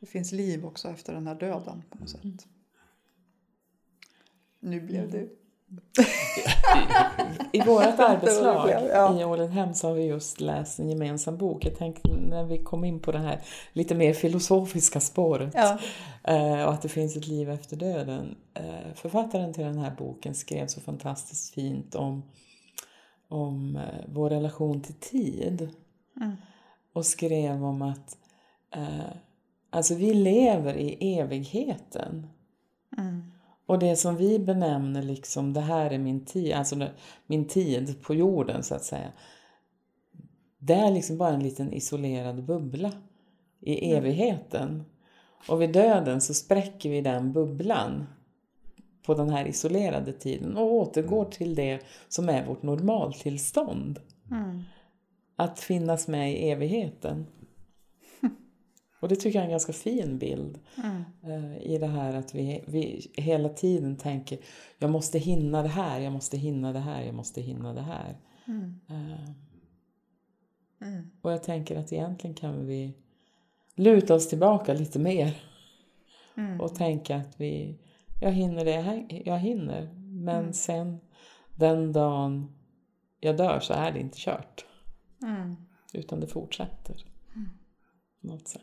Det 0.00 0.06
finns 0.06 0.32
liv 0.32 0.64
också 0.66 0.88
efter 0.88 1.14
den 1.14 1.26
här 1.26 1.34
döden 1.34 1.82
på 1.90 1.98
något 1.98 2.10
sätt. 2.10 2.46
Nu 4.60 4.80
blev 4.80 5.10
det 5.10 5.28
I 7.52 7.60
vårt 7.60 7.98
arbetslag 7.98 8.70
Ja. 8.90 9.20
i 9.20 9.24
Ålenhem 9.24 9.74
så 9.74 9.86
har 9.88 9.94
vi 9.94 10.04
just 10.04 10.40
läst 10.40 10.78
en 10.78 10.88
gemensam 10.90 11.36
bok. 11.36 11.64
Jag 11.64 11.76
tänkte 11.78 12.08
när 12.28 12.44
vi 12.44 12.58
kom 12.58 12.84
in 12.84 13.00
på 13.00 13.12
det 13.12 13.18
här 13.18 13.40
lite 13.72 13.94
mer 13.94 14.14
filosofiska 14.14 15.00
spåret 15.00 15.54
Ja. 15.54 15.78
eh, 16.24 16.62
och 16.64 16.72
att 16.72 16.82
det 16.82 16.88
finns 16.88 17.16
ett 17.16 17.26
liv 17.26 17.50
efter 17.50 17.76
döden. 17.76 18.36
Eh, 18.54 18.94
författaren 18.94 19.52
till 19.52 19.64
den 19.64 19.78
här 19.78 19.90
boken 19.98 20.34
skrev 20.34 20.66
så 20.66 20.80
fantastiskt 20.80 21.54
fint 21.54 21.94
om, 21.94 22.22
om 23.28 23.76
eh, 23.76 24.04
vår 24.06 24.30
relation 24.30 24.80
till 24.80 24.94
tid. 24.94 25.68
Och 26.92 27.06
skrev 27.06 27.64
om 27.64 27.82
att 27.82 28.16
alltså 29.70 29.94
vi 29.94 30.14
lever 30.14 30.74
i 30.76 31.18
evigheten. 31.18 32.26
Och 33.66 33.78
det 33.78 33.96
som 33.96 34.16
vi 34.16 34.38
benämner 34.38 35.02
liksom 35.02 35.52
det 35.52 35.60
här 35.60 35.90
är 35.90 35.98
min 35.98 36.24
tid, 36.24 36.52
alltså 36.52 36.86
min 37.26 37.44
tid 37.44 38.02
på 38.02 38.14
jorden 38.14 38.62
så 38.62 38.74
att 38.74 38.84
säga. 38.84 39.12
Det 40.58 40.74
är 40.74 40.90
liksom 40.90 41.18
bara 41.18 41.32
en 41.32 41.42
liten 41.42 41.72
isolerad 41.72 42.44
bubbla 42.44 42.92
i 43.60 43.92
evigheten. 43.92 44.84
Och 45.48 45.62
vid 45.62 45.72
döden 45.72 46.20
så 46.20 46.34
spräcker 46.34 46.90
vi 46.90 47.00
den 47.00 47.32
bubblan 47.32 48.06
på 49.02 49.14
den 49.14 49.30
här 49.30 49.46
isolerade 49.46 50.12
tiden 50.12 50.56
och 50.56 50.72
återgår 50.72 51.24
till 51.24 51.54
det 51.54 51.80
som 52.08 52.28
är 52.28 52.46
vårt 52.46 52.62
normaltillstånd. 52.62 54.00
Att 55.36 55.60
finnas 55.60 56.08
med 56.08 56.32
i 56.32 56.50
evigheten. 56.50 57.26
Och 59.02 59.08
det 59.08 59.16
tycker 59.16 59.38
jag 59.38 59.42
är 59.42 59.46
en 59.46 59.50
ganska 59.50 59.72
fin 59.72 60.18
bild 60.18 60.58
eh, 61.22 61.56
i 61.62 61.78
det 61.78 61.86
här 61.86 62.14
att 62.14 62.34
vi, 62.34 62.64
vi 62.66 63.10
hela 63.14 63.48
tiden 63.48 63.96
tänker 63.96 64.38
jag 64.78 64.90
måste 64.90 65.18
hinna 65.18 65.62
det 65.62 65.68
här, 65.68 66.00
jag 66.00 66.12
måste 66.12 66.36
hinna 66.36 66.72
det 66.72 66.78
här, 66.78 67.02
jag 67.02 67.14
måste 67.14 67.40
hinna 67.40 67.72
det 67.74 67.80
här. 67.82 68.16
Eh, 68.88 69.30
Och 71.22 71.32
jag 71.32 71.42
tänker 71.42 71.78
att 71.78 71.92
egentligen 71.92 72.34
kan 72.34 72.66
vi 72.66 72.94
luta 73.74 74.14
oss 74.14 74.28
tillbaka 74.28 74.74
lite 74.74 74.98
mer 74.98 75.42
och 76.60 76.74
tänka 76.74 77.16
att 77.16 77.40
vi, 77.40 77.78
jag 78.20 78.32
hinner 78.32 78.64
det 78.64 78.70
jag- 78.70 79.22
jag 79.26 79.38
hinner. 79.38 79.94
Men 80.24 80.52
sen 80.52 81.00
den 81.56 81.92
dagen 81.92 82.54
jag 83.20 83.36
dör 83.36 83.60
så 83.60 83.72
är 83.74 83.92
det 83.92 84.00
inte 84.00 84.18
kört. 84.18 84.64
Utan 85.92 86.20
det 86.20 86.26
fortsätter. 86.26 87.04
På 88.20 88.26
något 88.26 88.48
sätt. 88.48 88.62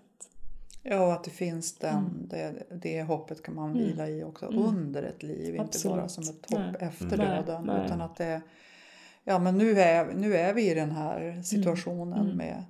Ja, 0.91 1.13
att 1.13 1.24
det 1.24 1.31
finns 1.31 1.75
den, 1.77 2.27
det, 2.29 2.63
det 2.81 3.03
hoppet 3.03 3.43
kan 3.43 3.55
man 3.55 3.74
vila 3.74 4.10
i 4.10 4.24
också 4.24 4.46
under 4.46 5.03
ett 5.03 5.24
liv. 5.24 5.50
Inte 5.55 5.62
Absolut. 5.62 5.98
bara 5.98 6.10
som 6.10 6.24
ett 6.24 6.51
hopp 6.51 6.60
Nej. 6.60 6.75
efter 6.79 7.17
Nej, 7.17 7.17
döden. 7.17 7.63
nej. 7.65 7.86
Utan 7.86 8.01
att 8.01 8.15
det, 8.15 8.41
ja 9.24 9.39
men 9.39 9.58
nu 9.58 9.79
är, 9.79 10.13
nu 10.13 10.36
är 10.36 10.53
vi 10.53 10.72
i 10.72 10.74
den 10.74 10.91
här 10.91 11.41
situationen 11.41 12.38
Med, 12.38 12.63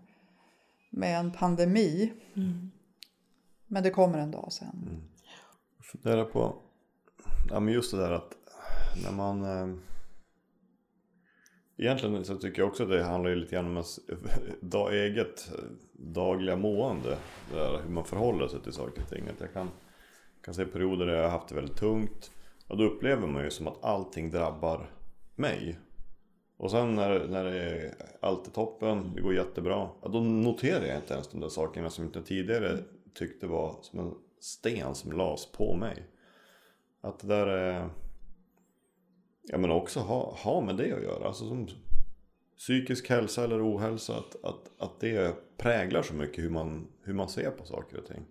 med 0.89 1.19
en 1.19 1.31
pandemi. 1.31 2.13
Men 3.67 3.83
det 3.83 3.89
kommer 3.89 4.17
en 4.17 4.31
dag 4.31 4.47
sen. 4.51 5.01
funderar 5.81 6.25
på, 6.25 6.55
ja 7.49 7.59
men 7.59 7.73
just 7.73 7.91
det 7.91 7.97
där 7.97 8.11
att 8.11 8.33
när 9.03 9.11
man 9.11 9.43
eh, 9.43 9.75
Egentligen 11.79 12.25
så 12.25 12.35
tycker 12.35 12.61
jag 12.61 12.69
också 12.69 12.83
att 12.83 12.89
det 12.89 13.03
handlar 13.03 13.35
lite 13.35 13.55
grann 13.55 13.65
om 13.65 13.71
ens 13.71 13.99
eget 14.91 15.51
eh, 15.57 15.63
dagliga 15.93 16.55
mående. 16.55 17.17
Det 17.51 17.59
där, 17.59 17.81
hur 17.83 17.89
man 17.89 18.05
förhåller 18.05 18.47
sig 18.47 18.59
till 18.61 18.73
saker 18.73 19.01
och 19.01 19.09
ting. 19.09 19.27
Att 19.27 19.39
jag 19.39 19.53
kan, 19.53 19.69
kan 20.41 20.53
se 20.53 20.65
perioder 20.65 21.05
där 21.05 21.13
jag 21.13 21.23
har 21.23 21.29
haft 21.29 21.49
det 21.49 21.55
väldigt 21.55 21.77
tungt. 21.77 22.31
Och 22.67 22.77
då 22.77 22.83
upplever 22.83 23.27
man 23.27 23.43
ju 23.43 23.49
som 23.49 23.67
att 23.67 23.83
allting 23.83 24.31
drabbar 24.31 24.89
mig. 25.35 25.79
Och 26.57 26.71
sen 26.71 26.95
när, 26.95 27.27
när 27.27 27.43
det 27.43 27.59
är 27.59 27.93
allt 28.21 28.47
är 28.47 28.51
toppen, 28.51 29.11
det 29.15 29.21
går 29.21 29.33
jättebra. 29.33 29.89
Ja, 30.01 30.09
då 30.09 30.19
noterar 30.19 30.85
jag 30.85 30.97
inte 30.97 31.13
ens 31.13 31.27
de 31.27 31.39
där 31.39 31.49
sakerna 31.49 31.89
som 31.89 32.11
jag 32.13 32.25
tidigare 32.25 32.77
tyckte 33.13 33.47
var 33.47 33.75
som 33.81 33.99
en 33.99 34.13
sten 34.39 34.95
som 34.95 35.11
lades 35.11 35.51
på 35.51 35.75
mig. 35.75 36.03
Att 37.01 37.19
det 37.19 37.27
där 37.27 37.47
är... 37.47 37.89
Ja 39.51 39.57
men 39.57 39.71
också 39.71 39.99
ha, 39.99 40.35
ha 40.37 40.61
med 40.61 40.75
det 40.75 40.91
att 40.91 41.03
göra. 41.03 41.27
Alltså 41.27 41.47
som 41.47 41.67
psykisk 42.57 43.09
hälsa 43.09 43.43
eller 43.43 43.75
ohälsa. 43.75 44.17
Att, 44.17 44.43
att, 44.43 44.71
att 44.77 44.99
det 44.99 45.35
präglar 45.57 46.01
så 46.01 46.13
mycket 46.13 46.43
hur 46.43 46.49
man, 46.49 46.87
hur 47.03 47.13
man 47.13 47.29
ser 47.29 47.51
på 47.51 47.65
saker 47.65 47.97
och 47.97 48.05
ting. 48.05 48.25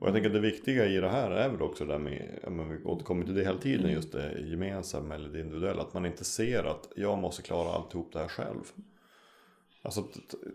Och 0.00 0.06
jag 0.06 0.14
tänker 0.14 0.28
att 0.28 0.34
det 0.34 0.40
viktiga 0.40 0.86
i 0.86 0.96
det 0.96 1.08
här 1.08 1.30
är 1.30 1.48
väl 1.48 1.62
också 1.62 1.84
det 1.84 1.92
där 1.92 1.98
med, 1.98 2.38
men 2.48 2.68
vi 2.68 2.84
återkommer 2.84 3.24
till 3.24 3.34
det 3.34 3.44
hela 3.44 3.58
tiden, 3.58 3.92
just 3.92 4.12
det 4.12 4.40
gemensamma 4.40 5.14
eller 5.14 5.28
det 5.28 5.40
individuella. 5.40 5.82
Att 5.82 5.94
man 5.94 6.06
inte 6.06 6.24
ser 6.24 6.64
att 6.64 6.88
jag 6.96 7.18
måste 7.18 7.42
klara 7.42 7.72
alltihop 7.72 8.12
det 8.12 8.18
här 8.18 8.28
själv. 8.28 8.72
Alltså 9.82 10.04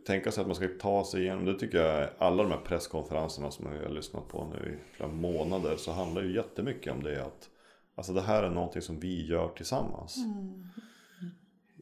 tänka 0.07 0.31
sig 0.31 0.41
att 0.41 0.47
man 0.47 0.55
ska 0.55 0.67
ta 0.79 1.05
sig 1.05 1.21
igenom, 1.21 1.45
det 1.45 1.59
tycker 1.59 1.77
jag, 1.77 2.09
alla 2.17 2.43
de 2.43 2.51
här 2.51 2.61
presskonferenserna 2.65 3.51
som 3.51 3.65
jag 3.65 3.83
har 3.83 3.95
lyssnat 3.95 4.27
på 4.27 4.47
nu 4.53 4.73
i 4.73 4.95
flera 4.95 5.09
månader 5.09 5.75
så 5.77 5.91
handlar 5.91 6.21
ju 6.23 6.35
jättemycket 6.35 6.93
om 6.93 7.03
det 7.03 7.25
att 7.25 7.49
Alltså 7.95 8.13
det 8.13 8.21
här 8.21 8.43
är 8.43 8.49
någonting 8.49 8.81
som 8.81 8.99
vi 8.99 9.25
gör 9.25 9.47
tillsammans. 9.47 10.17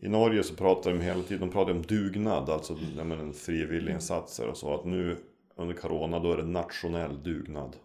I 0.01 0.09
Norge 0.09 0.43
så 0.43 0.55
pratar 0.55 0.91
de 0.91 1.01
hela 1.01 1.23
tiden, 1.23 1.47
de 1.47 1.53
pratar 1.53 1.71
om 1.71 1.81
dugnad, 1.81 2.49
alltså 2.49 2.77
frivilliginsatser 3.33 4.47
och 4.47 4.57
så. 4.57 4.73
Att 4.73 4.85
nu 4.85 5.17
under 5.55 5.75
Corona 5.75 6.19
då 6.19 6.31
är 6.33 6.37
det 6.37 6.43
nationell 6.45 7.23
dugnad. 7.23 7.75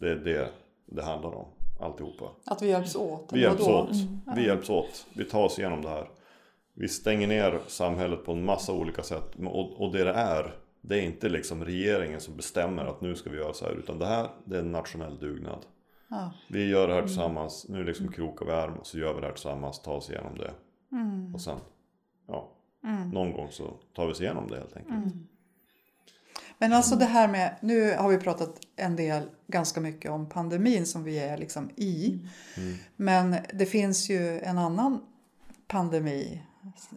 Det 0.00 0.10
är 0.10 0.16
det 0.16 0.50
det 0.86 1.02
handlar 1.02 1.34
om, 1.34 1.46
alltihopa. 1.80 2.24
Att 2.44 2.62
vi 2.62 2.68
hjälps 2.68 2.96
åt. 2.96 3.32
Vi 3.32 3.40
hjälps 3.40 3.66
åt. 3.66 3.90
Vi 4.36 4.46
hjälps 4.46 4.70
åt. 4.70 5.06
Vi 5.12 5.24
tar 5.24 5.44
oss 5.44 5.58
igenom 5.58 5.82
det 5.82 5.88
här. 5.88 6.08
Vi 6.74 6.88
stänger 6.88 7.26
ner 7.26 7.60
samhället 7.66 8.24
på 8.24 8.32
en 8.32 8.44
massa 8.44 8.72
olika 8.72 9.02
sätt. 9.02 9.36
Och, 9.44 9.80
och 9.80 9.92
det 9.92 10.04
det 10.04 10.12
är, 10.12 10.54
det 10.80 10.98
är 10.98 11.02
inte 11.02 11.28
liksom 11.28 11.64
regeringen 11.64 12.20
som 12.20 12.36
bestämmer 12.36 12.84
att 12.84 13.00
nu 13.00 13.14
ska 13.14 13.30
vi 13.30 13.36
göra 13.36 13.52
så 13.52 13.64
här. 13.64 13.72
Utan 13.72 13.98
det 13.98 14.06
här, 14.06 14.28
det 14.44 14.56
är 14.56 14.60
en 14.60 14.72
nationell 14.72 15.18
dugnad. 15.18 15.66
Ja. 16.10 16.32
Vi 16.48 16.68
gör 16.68 16.88
det 16.88 16.94
här 16.94 17.02
tillsammans. 17.02 17.66
Nu 17.68 17.84
liksom 17.84 18.12
krokar 18.12 18.46
vi 18.46 18.52
arm 18.52 18.74
och 18.74 18.86
så 18.86 18.98
gör 18.98 19.14
vi 19.14 19.20
det 19.20 19.26
här 19.26 19.34
tillsammans. 19.34 19.82
Tar 19.82 19.94
oss 19.94 20.10
igenom 20.10 20.38
det. 20.38 20.54
Och 21.34 21.40
sen, 21.40 21.58
ja. 22.28 22.52
Någon 23.12 23.32
gång 23.32 23.48
så 23.50 23.76
tar 23.94 24.06
vi 24.06 24.12
oss 24.12 24.20
igenom 24.20 24.48
det 24.48 24.56
helt 24.56 24.76
enkelt. 24.76 25.14
Men 26.58 26.72
alltså 26.72 26.96
det 26.96 27.04
här 27.04 27.28
med, 27.28 27.56
nu 27.60 27.96
har 27.96 28.08
vi 28.08 28.18
pratat 28.18 28.60
en 28.76 28.96
del, 28.96 29.22
ganska 29.46 29.80
mycket 29.80 30.10
om 30.10 30.28
pandemin 30.28 30.86
som 30.86 31.04
vi 31.04 31.18
är 31.18 31.38
liksom 31.38 31.70
i. 31.76 32.26
Men 32.96 33.36
det 33.54 33.66
finns 33.66 34.10
ju 34.10 34.40
en 34.40 34.58
annan 34.58 35.00
pandemi, 35.66 36.42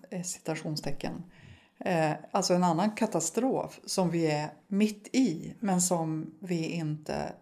eh, 0.10 0.22
citationstecken. 0.22 1.24
Eh, 1.80 2.12
alltså 2.32 2.54
en 2.54 2.64
annan 2.64 2.92
katastrof 2.92 3.80
som 3.86 4.10
vi 4.10 4.32
är 4.32 4.50
mitt 4.68 5.10
i 5.16 5.54
men 5.60 5.82
som 5.82 6.34
vi 6.40 6.66
inte 6.66 7.34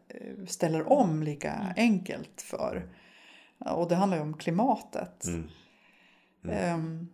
ställer 0.48 0.92
om 0.92 1.24
lika 1.24 1.74
enkelt 1.78 2.42
för. 2.42 2.90
Och 3.60 3.90
det 3.90 3.96
handlar 3.96 4.18
ju 4.18 4.24
om 4.24 4.38
klimatet. 4.38 5.26
Ehm, 6.50 7.08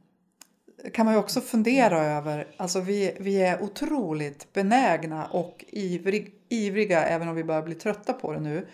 kan 0.93 1.05
man 1.05 1.13
ju 1.13 1.19
också 1.19 1.41
fundera 1.41 2.03
över, 2.03 2.47
alltså 2.57 2.79
vi, 2.79 3.17
vi 3.19 3.41
är 3.41 3.63
otroligt 3.63 4.53
benägna 4.53 5.25
och 5.25 5.65
ivrig, 5.67 6.33
ivriga, 6.49 7.03
även 7.03 7.27
om 7.27 7.35
vi 7.35 7.43
börjar 7.43 7.61
bli 7.63 7.75
trötta 7.75 8.13
på 8.13 8.31
det 8.33 8.39
nu, 8.39 8.67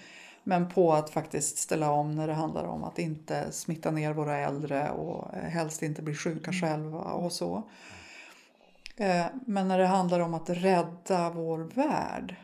men 0.44 0.70
på 0.70 0.94
att 0.94 1.10
faktiskt 1.10 1.58
ställa 1.58 1.92
om 1.92 2.16
när 2.16 2.28
det 2.28 2.34
handlar 2.34 2.64
om 2.64 2.84
att 2.84 3.00
inte 3.00 3.52
smitta 3.52 3.92
ner 3.92 4.14
våra 4.14 4.38
äldre 4.38 4.90
och 4.92 5.34
eh, 5.36 5.44
helst 5.44 5.84
inte 5.84 6.02
bli 6.02 6.16
sjuka 6.16 6.52
själva 6.52 7.00
och 7.00 7.32
så. 7.32 7.64
Eh, 8.98 9.26
Men 9.46 9.68
när 9.68 9.78
det 9.78 9.88
handlar 9.88 10.20
om 10.20 10.34
att 10.34 10.50
rädda 10.50 11.30
vår 11.30 11.60
värld, 11.60 12.36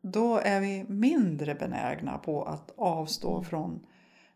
då 0.00 0.36
är 0.36 0.60
vi 0.60 0.84
mindre 0.88 1.54
benägna 1.54 2.18
på 2.18 2.44
att 2.44 2.70
avstå 2.76 3.42
från 3.42 3.86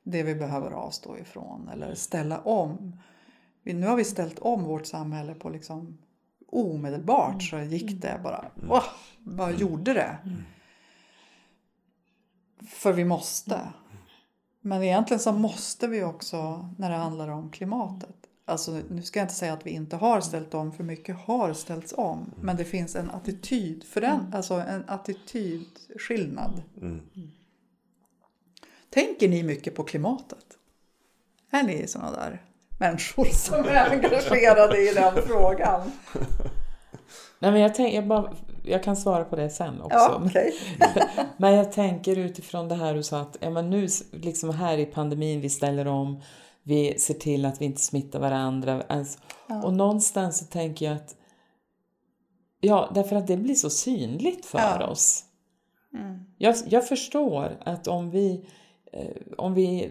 det 0.03 0.23
vi 0.23 0.35
behöver 0.35 0.71
avstå 0.71 1.19
ifrån 1.19 1.69
eller 1.69 1.95
ställa 1.95 2.41
om. 2.41 3.01
Nu 3.63 3.87
har 3.87 3.97
vi 3.97 4.05
ställt 4.05 4.39
om 4.39 4.65
vårt 4.65 4.87
samhälle 4.87 5.35
på 5.35 5.49
liksom 5.49 5.99
omedelbart 6.49 7.43
så 7.43 7.59
gick 7.59 8.03
det 8.03 8.21
bara. 8.23 8.45
Åh, 8.69 8.85
bara 9.19 9.51
gjorde 9.51 9.93
det. 9.93 10.19
För 12.67 12.93
vi 12.93 13.05
måste. 13.05 13.61
Men 14.61 14.83
egentligen 14.83 15.21
så 15.21 15.33
måste 15.33 15.89
vi 15.89 16.05
också 16.05 16.69
när 16.79 16.91
det 16.91 16.97
handlar 16.97 17.29
om 17.29 17.51
klimatet. 17.51 18.24
Alltså, 18.47 18.81
nu 18.91 19.03
ska 19.03 19.19
jag 19.19 19.25
inte 19.25 19.35
säga 19.35 19.53
att 19.53 19.67
vi 19.67 19.71
inte 19.71 19.97
har 19.97 20.21
ställt 20.21 20.55
om, 20.55 20.73
för 20.73 20.85
mycket 20.85 21.17
har 21.17 21.53
ställts 21.53 21.95
om. 21.97 22.35
Men 22.41 22.57
det 22.57 22.65
finns 22.65 22.97
en 22.97 23.11
attityd 23.11 23.85
för 23.85 24.01
den, 24.01 24.35
alltså 24.35 24.55
en 24.55 24.85
attitydskillnad. 24.87 26.63
Tänker 28.91 29.29
ni 29.29 29.43
mycket 29.43 29.75
på 29.75 29.85
klimatet? 29.85 30.45
Är 31.51 31.63
ni 31.63 31.87
sådana 31.87 32.11
där 32.11 32.43
människor 32.79 33.25
som 33.25 33.65
är 33.65 33.91
engagerade 33.91 34.91
i 34.91 34.95
den 34.95 35.23
frågan? 35.27 35.93
Nej, 37.39 37.53
men 37.53 37.61
jag, 37.61 37.75
tänk, 37.75 37.95
jag 37.95 38.07
bara 38.07 38.35
jag 38.65 38.83
kan 38.83 38.97
svara 38.97 39.25
på 39.25 39.37
det 39.37 39.51
sen 39.51 39.83
också. 39.83 39.97
Ja, 39.99 40.23
okay. 40.25 40.53
men 41.37 41.55
jag 41.55 41.73
tänker 41.73 42.19
utifrån 42.19 42.69
det 42.69 42.75
här 42.75 42.95
du 42.95 43.03
sa 43.03 43.21
att 43.21 43.37
ja, 43.41 43.51
men 43.51 43.71
nu 43.71 43.89
liksom 44.11 44.51
här 44.51 44.79
i 44.79 44.87
pandemin 44.87 45.41
vi 45.41 45.51
ställer 45.51 45.87
om, 45.87 46.23
vi 46.65 46.99
ser 46.99 47.15
till 47.15 47.45
att 47.45 47.61
vi 47.61 47.65
inte 47.65 47.81
smittar 47.81 48.21
varandra. 48.21 48.83
Alltså, 48.89 49.19
ja. 49.49 49.63
Och 49.65 49.75
någonstans 49.75 50.39
så 50.39 50.45
tänker 50.45 50.87
jag 50.87 50.97
att 50.97 51.17
Ja, 52.65 52.91
därför 52.95 53.17
att 53.17 53.27
det 53.27 53.37
blir 53.37 53.55
så 53.55 53.71
synligt 53.71 54.47
för 54.47 54.59
ja. 54.59 54.87
oss. 54.87 55.25
Mm. 55.95 56.21
Jag, 56.39 56.57
jag 56.67 56.89
förstår 56.89 57.59
att 57.65 57.87
om 57.87 58.11
vi, 58.11 58.47
eh, 58.93 59.17
om 59.39 59.55
vi 59.55 59.91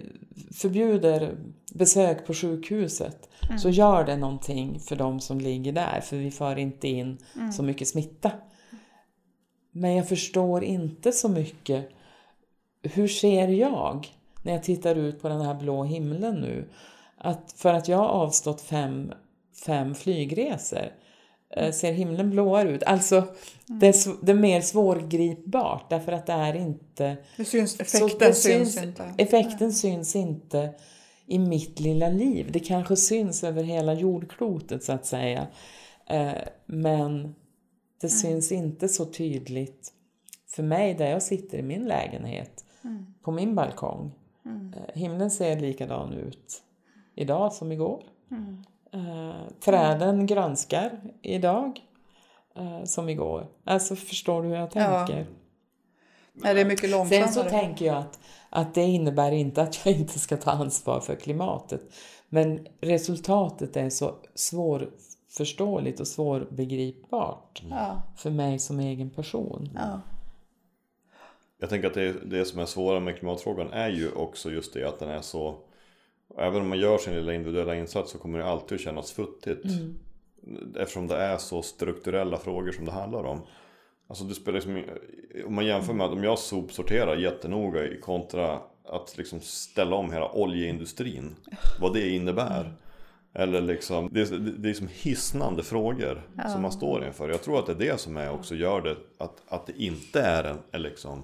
förbjuder 0.54 1.38
besök 1.74 2.28
på 2.28 2.34
sjukhuset 2.34 3.30
mm. 3.48 3.60
så 3.60 3.70
gör 3.70 4.04
det 4.04 4.18
någonting 4.18 4.80
för 4.80 4.96
de 4.96 5.20
som 5.20 5.40
ligger 5.40 5.72
där 5.72 6.02
för 6.02 6.18
vi 6.18 6.32
för 6.32 6.60
inte 6.60 6.88
in 6.88 7.18
mm. 7.36 7.52
så 7.52 7.64
mycket 7.64 7.88
smitta. 7.88 8.32
Men 9.72 9.96
jag 9.96 10.10
förstår 10.10 10.64
inte 10.64 11.12
så 11.12 11.30
mycket 11.30 11.90
hur 12.82 13.08
ser 13.08 13.48
jag 13.48 14.08
när 14.44 14.54
jag 14.54 14.64
tittar 14.64 14.96
ut 14.96 15.22
på 15.22 15.30
den 15.30 15.42
här 15.42 15.54
blå 15.54 15.84
himlen 15.84 16.36
nu? 16.36 16.70
Att 17.18 17.54
för 17.58 17.74
att 17.74 17.88
jag 17.88 17.98
har 17.98 18.08
avstått 18.08 18.62
fem, 18.62 19.14
fem 19.66 19.96
flygresor 19.96 20.92
Eh, 21.56 21.72
ser 21.72 21.92
himlen 21.92 22.30
blåare 22.30 22.70
ut. 22.70 22.84
Alltså, 22.84 23.16
mm. 23.16 23.80
det, 23.80 23.88
är, 23.88 24.26
det 24.26 24.32
är 24.32 24.36
mer 24.36 24.62
svårgripbart 24.62 25.90
därför 25.90 26.12
att 26.12 26.26
det 26.26 26.34
är 26.34 26.54
inte... 26.54 27.18
Det 27.38 27.46
syns, 27.46 27.80
effekten 27.80 28.20
det 28.20 28.34
syns, 28.34 28.74
syns, 28.74 28.84
inte. 28.84 29.14
Effekten 29.18 29.68
ja. 29.68 29.72
syns 29.72 30.16
inte 30.16 30.74
i 31.26 31.40
mitt 31.40 31.80
lilla 31.80 32.10
liv. 32.10 32.50
Det 32.52 32.60
kanske 32.60 32.96
syns 32.96 33.44
över 33.44 33.64
hela 33.64 33.94
jordklotet 33.94 34.84
så 34.84 34.92
att 34.94 35.06
säga. 35.06 35.48
Eh, 36.10 36.32
men 36.66 37.36
det 38.02 38.08
mm. 38.08 38.20
syns 38.22 38.52
inte 38.52 38.90
så 38.90 39.06
tydligt 39.06 39.94
för 40.48 40.64
mig 40.64 40.94
där 40.94 41.10
jag 41.10 41.24
sitter 41.24 41.58
i 41.58 41.62
min 41.62 41.86
lägenhet 41.86 42.66
mm. 42.84 43.06
på 43.24 43.32
min 43.32 43.56
balkong. 43.56 44.12
Mm. 44.46 44.74
Eh, 44.74 44.96
himlen 44.96 45.32
ser 45.32 45.60
likadan 45.60 46.14
ut 46.14 46.64
idag 47.16 47.54
som 47.54 47.72
igår. 47.72 48.04
Mm. 48.32 48.64
Eh, 48.94 49.36
träden 49.60 50.26
grönskar 50.26 51.02
idag 51.22 51.80
eh, 52.56 52.84
som 52.84 53.10
igår. 53.10 53.48
Alltså 53.64 53.96
förstår 53.96 54.44
du 54.44 54.48
hur 54.50 54.56
jag 54.56 54.72
tänker? 54.72 55.20
Ja. 55.20 55.26
Nej, 56.34 56.54
det 56.54 56.62
är 56.62 56.66
mycket 56.66 56.90
långsammare. 56.90 57.28
Sen 57.28 57.44
så 57.44 57.50
tänker 57.50 57.86
jag 57.86 57.98
att, 57.98 58.20
att 58.50 58.74
det 58.74 58.84
innebär 58.84 59.32
inte 59.32 59.62
att 59.62 59.86
jag 59.86 59.96
inte 60.00 60.20
ska 60.20 60.38
ta 60.38 60.52
ansvar 60.52 61.00
för 61.00 61.16
klimatet. 61.16 61.82
Men 62.30 62.68
resultatet 62.82 63.78
är 63.78 63.90
så 63.90 64.16
svårförståeligt 64.36 66.00
och 66.00 66.08
svårbegripbart 66.08 67.64
ja. 67.70 68.02
för 68.16 68.30
mig 68.30 68.60
som 68.60 68.80
egen 68.80 69.10
person. 69.10 69.70
Ja. 69.76 70.02
Jag 71.64 71.70
tänker 71.70 71.88
att 71.88 71.94
det, 71.94 72.16
det 72.26 72.46
som 72.46 72.60
är 72.60 72.66
svåra 72.66 73.00
med 73.00 73.18
klimatfrågan 73.18 73.74
är 73.74 73.90
ju 73.90 74.12
också 74.12 74.52
just 74.52 74.74
det 74.74 74.88
att 74.88 75.00
den 75.00 75.10
är 75.10 75.22
så 75.22 75.56
Även 76.38 76.62
om 76.62 76.70
man 76.70 76.80
gör 76.80 76.98
sin 76.98 77.16
lilla 77.16 77.34
individuella 77.34 77.76
insats 77.76 78.12
så 78.12 78.18
kommer 78.18 78.40
det 78.40 78.46
alltid 78.46 78.76
att 78.76 78.82
kännas 78.82 79.12
futtigt. 79.12 79.66
Mm. 79.66 80.00
Eftersom 80.78 81.08
det 81.08 81.16
är 81.16 81.38
så 81.38 81.62
strukturella 81.62 82.38
frågor 82.38 82.72
som 82.72 82.86
det 82.86 82.92
handlar 82.92 83.24
om. 83.24 83.42
Alltså 84.08 84.24
det 84.24 84.36
spelar 84.36 84.56
liksom, 84.56 84.84
om 85.46 85.56
man 85.56 85.66
jämför 85.66 85.94
med 85.94 86.06
att 86.06 86.14
om 86.14 86.24
jag 86.24 86.40
sopsorterar 86.40 87.16
jättenoga 87.16 87.88
i 87.88 88.00
kontra 88.02 88.60
att 88.86 89.18
liksom 89.18 89.40
ställa 89.42 89.96
om 89.96 90.14
hela 90.14 90.32
oljeindustrin. 90.32 91.36
Vad 91.80 91.94
det 91.94 92.10
innebär. 92.10 92.74
Eller 93.34 93.62
liksom, 93.62 94.10
det 94.12 94.22
är, 94.22 94.38
det 94.38 94.70
är 94.70 94.74
som 94.74 94.90
hisnande 94.94 95.64
frågor 95.64 96.22
ja. 96.38 96.50
som 96.50 96.62
man 96.62 96.72
står 96.72 97.06
inför. 97.06 97.30
Jag 97.30 97.42
tror 97.42 97.60
att 97.60 97.66
det 97.66 97.72
är 97.72 97.92
det 97.92 98.00
som 98.00 98.18
är 98.18 98.32
också 98.32 98.56
gör 98.56 98.82
det 98.82 98.96
att, 99.18 99.42
att 99.48 99.68
det 99.68 99.74
inte 99.78 100.22
är 100.22 100.44
en, 100.44 100.58
en 100.72 100.82
liksom 100.82 101.24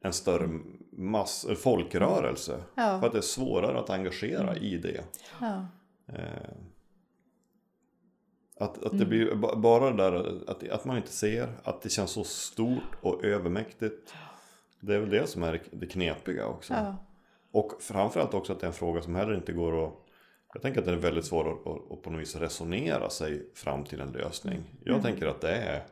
en 0.00 0.12
större 0.12 0.60
mass, 0.90 1.46
folkrörelse. 1.62 2.62
Ja. 2.74 3.00
För 3.00 3.06
att 3.06 3.12
det 3.12 3.18
är 3.18 3.22
svårare 3.22 3.78
att 3.78 3.90
engagera 3.90 4.56
i 4.56 4.78
det. 4.78 5.04
Ja. 5.40 5.66
Eh, 6.08 6.50
att, 8.60 8.84
att 8.84 8.98
det 8.98 9.04
mm. 9.04 9.08
blir 9.08 9.34
bara 9.56 9.90
det 9.90 9.96
där 9.96 10.42
att, 10.50 10.68
att 10.68 10.84
man 10.84 10.96
inte 10.96 11.12
ser, 11.12 11.48
att 11.64 11.82
det 11.82 11.88
känns 11.88 12.10
så 12.10 12.24
stort 12.24 12.96
och 13.00 13.24
övermäktigt. 13.24 14.14
Det 14.80 14.94
är 14.94 14.98
väl 14.98 15.10
det 15.10 15.26
som 15.26 15.42
är 15.42 15.62
det 15.72 15.86
knepiga 15.86 16.46
också. 16.46 16.74
Ja. 16.74 16.96
Och 17.52 17.72
framförallt 17.80 18.34
också 18.34 18.52
att 18.52 18.60
det 18.60 18.66
är 18.66 18.68
en 18.68 18.74
fråga 18.74 19.02
som 19.02 19.14
heller 19.14 19.34
inte 19.34 19.52
går 19.52 19.86
att 19.86 19.94
jag 20.52 20.62
tänker 20.62 20.80
att 20.80 20.86
det 20.86 20.92
är 20.92 20.96
väldigt 20.96 21.24
svårt 21.24 21.46
att, 21.46 21.92
att 21.92 22.02
på 22.02 22.10
något 22.10 22.20
vis 22.20 22.36
resonera 22.36 23.10
sig 23.10 23.50
fram 23.54 23.84
till 23.84 24.00
en 24.00 24.12
lösning. 24.12 24.62
Jag 24.84 24.92
mm. 24.92 25.02
tänker 25.02 25.26
att 25.26 25.40
det 25.40 25.54
är 25.54 25.84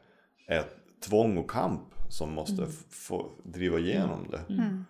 ett 0.46 0.76
tvång 1.08 1.38
och 1.38 1.50
kamp 1.50 1.95
som 2.08 2.32
måste 2.32 2.62
mm. 2.62 2.74
få 2.90 3.30
driva 3.42 3.78
igenom 3.78 4.30
det. 4.30 4.54
Mm. 4.54 4.60
mm. 4.60 4.84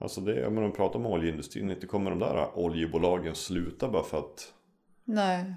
Alltså 0.00 0.20
det, 0.20 0.46
om 0.46 0.54
man 0.54 0.72
pratar 0.72 0.98
om 0.98 1.06
oljeindustrin, 1.06 1.70
inte 1.70 1.86
kommer 1.86 2.10
de 2.10 2.18
där 2.18 2.58
oljebolagen 2.58 3.34
sluta 3.34 3.88
bara 3.88 4.02
för 4.02 4.18
att 4.18 4.54
Nej. 5.04 5.54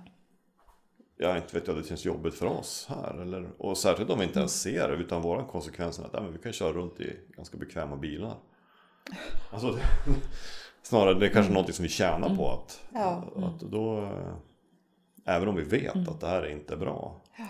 Ja, 1.18 1.38
inte 1.38 1.60
vet 1.60 1.68
jag, 1.68 1.78
det 1.78 1.84
känns 1.84 2.06
jobbigt 2.06 2.34
för 2.34 2.46
oss 2.46 2.86
här. 2.90 3.22
Eller, 3.22 3.50
och 3.58 3.78
särskilt 3.78 4.10
om 4.10 4.20
vi 4.20 4.26
inte 4.26 4.40
ens 4.40 4.62
ser 4.62 4.88
det, 4.88 4.96
utan 4.96 5.22
våran 5.22 5.48
konsekvens 5.48 6.00
är 6.00 6.04
att 6.04 6.14
ja, 6.14 6.22
men 6.22 6.34
vi 6.34 6.40
kan 6.40 6.54
köra 6.54 6.74
runt 6.74 7.00
i 7.00 7.20
ganska 7.36 7.58
bekväma 7.58 7.96
bilar. 7.96 8.36
Alltså, 9.52 9.72
det, 9.72 9.82
snarare 10.82 11.20
det 11.20 11.26
är 11.26 11.30
kanske 11.30 11.40
mm. 11.48 11.54
någonting 11.54 11.74
som 11.74 11.84
vi 11.84 11.90
tjänar 11.90 12.36
på 12.36 12.52
att, 12.52 12.84
ja. 12.94 13.24
att 13.36 13.60
då, 13.60 14.12
även 15.26 15.48
om 15.48 15.56
vi 15.56 15.64
vet 15.64 15.96
mm. 15.96 16.10
att 16.10 16.20
det 16.20 16.28
här 16.28 16.42
är 16.42 16.52
inte 16.52 16.78
bra. 16.78 17.22
Ja. 17.38 17.46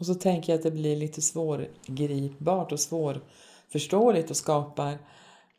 Och 0.00 0.06
så 0.06 0.14
tänker 0.14 0.52
jag 0.52 0.58
att 0.58 0.62
det 0.62 0.70
blir 0.70 0.96
lite 0.96 1.22
svårgripbart 1.22 2.72
och 2.72 2.80
svårförståeligt 2.80 4.30
och 4.30 4.36
skapar 4.36 4.98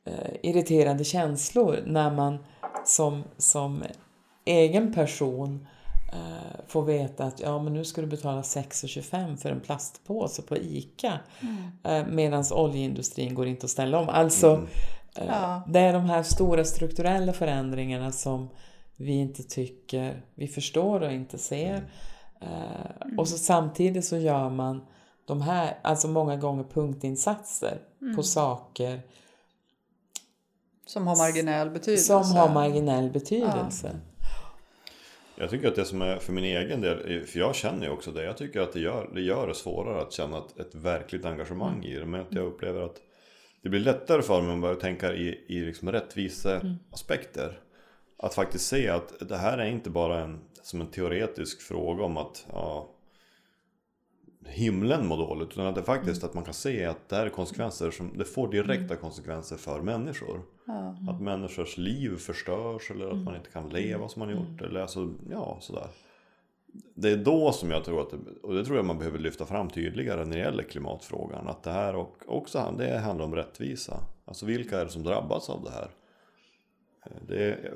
eh, 0.05 0.31
irriterande 0.43 1.03
känslor 1.03 1.79
när 1.85 2.11
man 2.11 2.37
som, 2.85 3.23
som 3.37 3.83
egen 4.45 4.93
person 4.93 5.67
eh, 6.13 6.65
får 6.67 6.83
veta 6.83 7.23
att 7.23 7.39
ja, 7.39 7.63
men 7.63 7.73
nu 7.73 7.85
ska 7.85 8.01
du 8.01 8.07
betala 8.07 8.41
6,25 8.41 9.37
för 9.37 9.51
en 9.51 9.59
plastpåse 9.59 10.41
på 10.41 10.57
ICA 10.57 11.19
mm. 11.39 11.71
eh, 11.83 12.13
medan 12.13 12.43
oljeindustrin 12.51 13.35
går 13.35 13.47
inte 13.47 13.65
att 13.65 13.71
ställa 13.71 13.99
om. 13.99 14.09
Alltså, 14.09 14.49
mm. 14.49 14.67
eh, 15.17 15.25
ja. 15.27 15.61
det 15.67 15.79
är 15.79 15.93
de 15.93 16.05
här 16.05 16.23
stora 16.23 16.63
strukturella 16.63 17.33
förändringarna 17.33 18.11
som 18.11 18.49
vi 18.95 19.13
inte 19.13 19.43
tycker 19.43 20.21
vi 20.35 20.47
förstår 20.47 21.01
och 21.01 21.11
inte 21.11 21.37
ser. 21.37 21.73
Mm. 21.73 21.83
Mm. 22.41 23.19
Och 23.19 23.27
så 23.27 23.37
samtidigt 23.37 24.05
så 24.05 24.17
gör 24.17 24.49
man 24.49 24.85
de 25.25 25.41
här, 25.41 25.77
alltså 25.81 26.07
många 26.07 26.35
gånger 26.35 26.63
punktinsatser 26.63 27.77
mm. 28.01 28.15
på 28.15 28.23
saker 28.23 29.01
som 30.85 31.07
har 31.07 31.17
marginell 31.17 31.69
betydelse. 31.69 32.05
Som 32.05 32.23
har 32.23 32.53
marginell 32.53 33.09
betydelse. 33.09 33.91
Ja. 33.93 34.11
Jag 35.35 35.49
tycker 35.49 35.67
att 35.67 35.75
det 35.75 35.85
som 35.85 36.01
är 36.01 36.17
för 36.17 36.33
min 36.33 36.43
egen 36.43 36.81
del, 36.81 37.25
för 37.25 37.39
jag 37.39 37.55
känner 37.55 37.85
ju 37.85 37.91
också 37.91 38.11
det, 38.11 38.23
jag 38.23 38.37
tycker 38.37 38.61
att 38.61 38.73
det 38.73 38.79
gör 38.79 39.09
det, 39.13 39.21
gör 39.21 39.47
det 39.47 39.55
svårare 39.55 40.01
att 40.01 40.13
känna 40.13 40.37
ett, 40.37 40.59
ett 40.59 40.75
verkligt 40.75 41.25
engagemang 41.25 41.73
mm. 41.73 41.83
i 41.83 41.99
det. 41.99 42.05
Men 42.05 42.21
att 42.21 42.33
jag 42.33 42.45
upplever 42.45 42.81
att 42.81 42.95
det 43.63 43.69
blir 43.69 43.79
lättare 43.79 44.21
för 44.21 44.33
mig 44.33 44.41
om 44.41 44.47
man 44.47 44.61
börjar 44.61 44.75
tänka 44.75 45.13
i, 45.13 45.45
i 45.47 45.59
liksom 45.59 45.91
rättviseaspekter. 45.91 47.45
Mm. 47.45 47.55
Att 48.17 48.33
faktiskt 48.33 48.67
se 48.67 48.89
att 48.89 49.29
det 49.29 49.37
här 49.37 49.57
är 49.57 49.65
inte 49.65 49.89
bara 49.89 50.19
en 50.19 50.39
som 50.61 50.81
en 50.81 50.87
teoretisk 50.87 51.61
fråga 51.61 52.03
om 52.03 52.17
att 52.17 52.45
ja, 52.51 52.89
himlen 54.45 55.07
mår 55.07 55.17
dåligt. 55.17 55.51
Utan 55.51 55.67
att 55.67 55.75
det 55.75 55.83
faktiskt 55.83 56.23
att 56.23 56.33
man 56.33 56.43
kan 56.43 56.53
se 56.53 56.85
att 56.85 57.09
det 57.09 57.15
här 57.15 57.25
är 57.25 57.29
konsekvenser 57.29 57.91
som 57.91 58.17
det 58.17 58.25
får 58.25 58.47
direkta 58.47 58.95
konsekvenser 58.95 59.57
för 59.57 59.81
människor. 59.81 60.41
Mm. 60.67 61.09
Att 61.09 61.21
människors 61.21 61.77
liv 61.77 62.17
förstörs 62.17 62.91
eller 62.91 63.09
att 63.09 63.17
man 63.17 63.35
inte 63.35 63.49
kan 63.49 63.69
leva 63.69 64.07
som 64.07 64.19
man 64.19 64.29
gjort. 64.29 64.59
Mm. 64.59 64.65
Eller 64.65 64.81
alltså, 64.81 65.13
ja, 65.29 65.57
sådär. 65.61 65.87
Det 66.95 67.09
är 67.09 67.17
då 67.17 67.51
som 67.51 67.71
jag 67.71 67.83
tror 67.83 68.01
att, 68.01 68.13
och 68.43 68.53
det 68.53 68.65
tror 68.65 68.77
jag 68.77 68.85
man 68.85 68.97
behöver 68.97 69.19
lyfta 69.19 69.45
fram 69.45 69.69
tydligare 69.69 70.25
när 70.25 70.35
det 70.37 70.43
gäller 70.43 70.63
klimatfrågan. 70.63 71.47
Att 71.47 71.63
det 71.63 71.71
här 71.71 72.05
också 72.27 72.73
det 72.77 72.97
handlar 72.97 73.25
om 73.25 73.35
rättvisa. 73.35 74.03
Alltså 74.25 74.45
vilka 74.45 74.79
är 74.81 74.85
det 74.85 74.91
som 74.91 75.03
drabbas 75.03 75.49
av 75.49 75.63
det 75.63 75.71
här? 75.71 75.89
Det 77.27 77.43
är, 77.43 77.73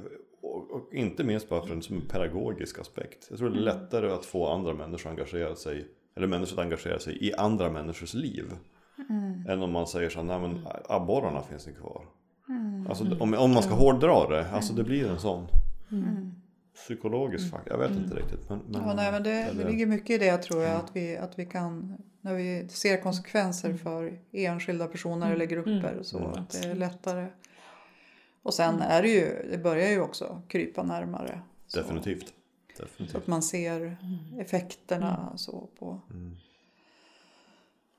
och, 0.75 0.93
inte 0.93 1.23
minst 1.23 1.49
bara 1.49 1.61
för 1.61 1.73
en 1.73 1.81
som 1.81 2.01
pedagogisk 2.01 2.79
aspekt. 2.79 3.27
Jag 3.29 3.39
tror 3.39 3.49
det 3.49 3.55
är 3.55 3.61
mm. 3.61 3.75
lättare 3.75 4.11
att 4.11 4.25
få 4.25 4.47
andra 4.47 4.73
människor 4.73 5.09
att 5.09 5.17
engagera 5.17 5.55
sig, 5.55 5.87
eller 6.15 6.27
människor 6.27 6.59
att 6.59 6.65
engagera 6.65 6.99
sig 6.99 7.27
i 7.27 7.33
andra 7.33 7.71
människors 7.71 8.13
liv. 8.13 8.45
Mm. 9.09 9.45
Än 9.49 9.61
om 9.61 9.71
man 9.71 9.87
säger 9.87 10.09
så 10.09 10.23
nej 10.23 10.39
men 10.39 10.67
abborrarna 10.89 11.41
finns 11.41 11.67
inte 11.67 11.79
kvar. 11.79 12.05
Mm. 12.49 12.87
Alltså 12.87 13.03
om, 13.19 13.33
om 13.33 13.53
man 13.53 13.63
ska 13.63 13.73
hårdra 13.73 14.29
det, 14.29 14.49
alltså 14.51 14.73
det 14.73 14.83
blir 14.83 15.07
en 15.07 15.19
sån. 15.19 15.47
Mm. 15.91 16.31
Psykologisk 16.75 17.51
faktor, 17.51 17.73
jag 17.73 17.79
vet 17.79 17.97
inte 17.97 18.11
mm. 18.11 18.17
riktigt. 18.17 18.49
Men, 18.49 18.59
men, 18.67 18.81
ja, 18.81 18.93
nej, 18.93 19.11
men 19.11 19.23
det, 19.23 19.51
det 19.57 19.69
ligger 19.69 19.85
mycket 19.85 20.09
i 20.09 20.17
det 20.17 20.37
tror 20.37 20.63
jag. 20.63 20.75
Att 20.75 20.95
vi, 20.95 21.17
att 21.17 21.39
vi 21.39 21.45
kan, 21.45 21.97
när 22.21 22.33
vi 22.33 22.67
ser 22.69 23.01
konsekvenser 23.01 23.73
för 23.73 24.19
enskilda 24.31 24.87
personer 24.87 25.31
eller 25.31 25.45
grupper. 25.45 25.99
Så 26.01 26.17
att 26.17 26.49
det 26.49 26.67
är 26.67 26.75
lättare 26.75 27.27
och 28.45 28.53
sen 28.53 28.75
mm. 28.75 28.87
är 28.89 29.01
det 29.01 29.07
ju, 29.07 29.47
det 29.51 29.57
börjar 29.57 29.89
ju 29.89 30.01
också 30.01 30.41
krypa 30.47 30.83
närmare. 30.83 31.41
Definitivt. 31.73 32.33
definitivt. 32.77 33.11
Så 33.11 33.17
att 33.17 33.27
man 33.27 33.43
ser 33.43 33.97
effekterna 34.39 35.17
Mm. 35.25 35.37
så 35.37 35.69
på. 35.79 36.01
Mm. 36.09 36.35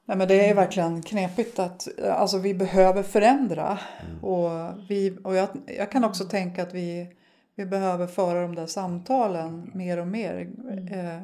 Nej, 0.05 0.17
men 0.17 0.29
det 0.29 0.49
är 0.49 0.55
verkligen 0.55 1.03
knepigt 1.03 1.59
att 1.59 1.89
alltså, 2.03 2.39
vi 2.39 2.55
behöver 2.55 3.03
förändra. 3.03 3.79
Mm. 4.07 4.25
Och, 4.25 4.51
vi, 4.89 5.19
och 5.25 5.35
jag, 5.35 5.49
jag 5.67 5.91
kan 5.93 6.05
också 6.05 6.25
tänka 6.25 6.63
att 6.63 6.75
vi, 6.75 7.17
vi 7.55 7.67
behöver 7.67 8.07
föra 8.07 8.43
de 8.43 8.55
där 8.55 8.67
samtalen 8.67 9.71
mer 9.75 9.99
och 9.99 10.07
mer. 10.07 10.51
Eh, 10.91 11.23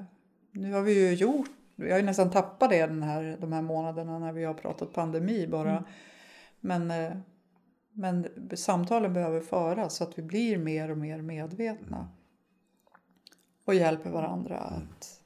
nu 0.50 0.72
har 0.72 0.82
vi 0.82 1.08
ju 1.08 1.14
gjort, 1.14 1.50
vi 1.76 1.90
har 1.90 1.98
ju 1.98 2.04
nästan 2.04 2.30
tappat 2.30 2.70
det 2.70 2.86
den 2.86 3.02
här, 3.02 3.36
de 3.40 3.52
här 3.52 3.62
månaderna 3.62 4.18
när 4.18 4.32
vi 4.32 4.44
har 4.44 4.54
pratat 4.54 4.92
pandemi 4.92 5.46
bara. 5.46 5.70
Mm. 5.70 5.84
Men, 6.60 6.90
eh, 6.90 7.12
men 7.92 8.26
samtalen 8.56 9.12
behöver 9.12 9.40
föras 9.40 9.96
så 9.96 10.04
att 10.04 10.18
vi 10.18 10.22
blir 10.22 10.58
mer 10.58 10.90
och 10.90 10.98
mer 10.98 11.22
medvetna. 11.22 12.08
Och 13.64 13.74
hjälper 13.74 14.10
varandra 14.10 14.58
att 14.58 15.20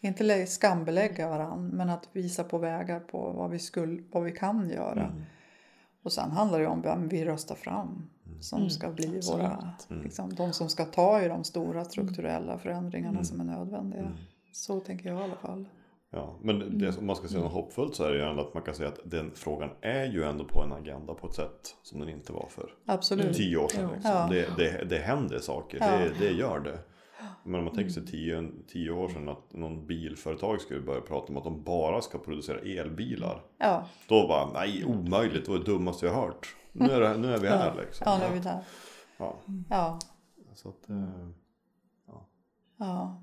inte 0.00 0.24
lä- 0.24 0.46
skambelägga 0.46 1.28
varandra 1.28 1.76
men 1.76 1.90
att 1.90 2.08
visa 2.12 2.44
på 2.44 2.58
vägar 2.58 3.00
på 3.00 3.30
vad 3.32 3.50
vi, 3.50 3.58
skulle, 3.58 4.02
vad 4.12 4.22
vi 4.22 4.32
kan 4.32 4.70
göra. 4.70 5.04
Mm. 5.06 5.22
Och 6.02 6.12
sen 6.12 6.30
handlar 6.30 6.60
det 6.60 6.66
om 6.66 6.82
vem 6.82 7.08
vi 7.08 7.24
röstar 7.24 7.54
fram 7.54 8.10
som 8.40 8.58
Mm, 8.58 8.70
ska 8.70 8.90
bli 8.90 9.20
våra, 9.32 9.72
Mm. 9.90 10.02
liksom, 10.02 10.34
de 10.34 10.52
som 10.52 10.68
ska 10.68 10.84
ta 10.84 11.22
i 11.22 11.28
de 11.28 11.44
stora 11.44 11.84
strukturella 11.84 12.58
förändringarna 12.58 13.10
Mm. 13.10 13.24
som 13.24 13.40
är 13.40 13.44
nödvändiga. 13.44 14.00
Mm. 14.00 14.12
Så 14.52 14.80
tänker 14.80 15.08
jag 15.08 15.20
i 15.20 15.24
alla 15.24 15.36
fall. 15.36 15.68
Ja, 16.14 16.38
men 16.42 16.78
det, 16.78 16.98
om 16.98 17.06
man 17.06 17.16
ska 17.16 17.28
säga 17.28 17.42
något 17.42 17.52
hoppfullt 17.52 17.94
så 17.94 18.04
är 18.04 18.10
det 18.10 18.16
ju 18.16 18.24
ändå 18.24 18.42
att 18.42 18.54
man 18.54 18.62
kan 18.62 18.74
säga 18.74 18.88
att 18.88 19.00
den 19.04 19.30
frågan 19.34 19.70
är 19.80 20.04
ju 20.04 20.24
ändå 20.24 20.44
på 20.44 20.62
en 20.62 20.72
agenda 20.72 21.14
på 21.14 21.26
ett 21.26 21.34
sätt 21.34 21.76
som 21.82 22.00
den 22.00 22.08
inte 22.08 22.32
var 22.32 22.46
för 22.48 22.70
Absolut. 22.86 23.36
tio 23.36 23.56
år 23.56 23.68
sedan. 23.68 23.90
Liksom. 23.92 24.10
Ja. 24.10 24.28
Det, 24.30 24.56
det, 24.56 24.84
det 24.84 24.98
händer 24.98 25.38
saker, 25.38 25.78
Ja. 25.80 25.90
det, 25.98 26.12
det 26.18 26.32
gör 26.32 26.60
det. 26.60 26.78
Men 27.44 27.54
om 27.58 27.64
man 27.64 27.74
tänker 27.74 27.90
sig 27.92 28.06
tio, 28.06 28.48
tio 28.68 28.90
år 28.90 29.08
sedan 29.08 29.28
att 29.28 29.52
någon 29.52 29.86
bilföretag 29.86 30.60
skulle 30.60 30.80
börja 30.80 31.00
prata 31.00 31.26
om 31.28 31.36
att 31.36 31.44
de 31.44 31.62
bara 31.62 32.00
ska 32.00 32.18
producera 32.18 32.58
elbilar. 32.58 33.42
Ja, 33.58 33.86
Då 34.08 34.28
bara, 34.28 34.52
nej 34.52 34.84
omöjligt, 34.84 35.44
det 35.44 35.50
var 35.50 35.58
det 35.58 35.64
dummaste 35.64 36.06
jag 36.06 36.14
hört. 36.14 36.56
Nu 36.72 36.90
är, 36.90 37.00
det, 37.00 37.16
nu 37.16 37.34
är 37.34 37.38
vi 37.38 37.48
här 37.48 37.74
liksom. 37.80 38.04
ja 38.10 38.18
nu 38.18 38.24
är 38.24 38.32
vi 38.32 38.38
där. 38.40 38.64
Ja, 39.18 39.36
Ja, 39.70 39.98
så 40.54 40.68
att, 40.68 40.88
eh, 40.90 41.28
ja. 42.78 43.22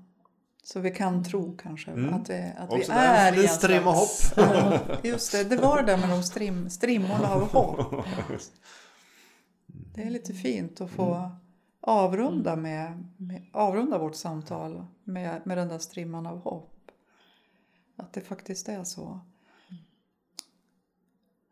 Så 0.72 0.80
vi 0.80 0.90
kan 0.90 1.24
tro 1.24 1.56
kanske 1.56 1.90
Mm. 1.90 2.14
att, 2.14 2.26
det, 2.26 2.54
att 2.58 2.72
vi 2.72 2.80
Också 2.80 2.92
där, 2.92 3.32
är 3.32 3.38
i 3.38 3.42
en 3.42 3.48
strimma 3.48 3.94
slags- 3.94 4.32
Ja, 4.36 4.80
just 5.04 5.32
det, 5.32 5.44
det 5.44 5.56
var 5.56 5.82
det 5.82 5.96
med 5.96 6.08
de 6.08 6.22
strim, 6.22 6.70
strimmorna 6.70 7.28
av 7.34 7.40
hopp. 7.52 8.04
Det 9.94 10.02
är 10.02 10.10
lite 10.10 10.32
fint 10.34 10.80
att 10.80 10.90
få 10.90 11.30
avrunda, 11.80 12.56
med, 12.56 13.08
med, 13.16 13.46
avrunda 13.52 13.98
vårt 13.98 14.14
samtal 14.14 14.86
med, 15.04 15.46
med 15.46 15.58
den 15.58 15.68
där 15.68 15.78
strimman 15.78 16.26
av 16.26 16.38
hopp. 16.40 16.90
Att 17.96 18.12
det 18.12 18.20
faktiskt 18.20 18.68
är 18.68 18.84
så. 18.84 19.20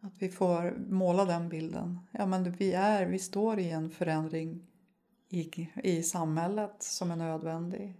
Att 0.01 0.13
vi 0.19 0.29
får 0.29 0.77
måla 0.89 1.25
den 1.25 1.49
bilden. 1.49 1.99
Ja, 2.13 2.27
men 2.27 2.53
vi, 2.53 2.73
är, 2.73 3.07
vi 3.07 3.19
står 3.19 3.59
i 3.59 3.71
en 3.71 3.91
förändring 3.91 4.67
i, 5.29 5.69
i 5.75 6.03
samhället 6.03 6.77
som 6.79 7.11
är 7.11 7.17
nödvändig. 7.17 7.97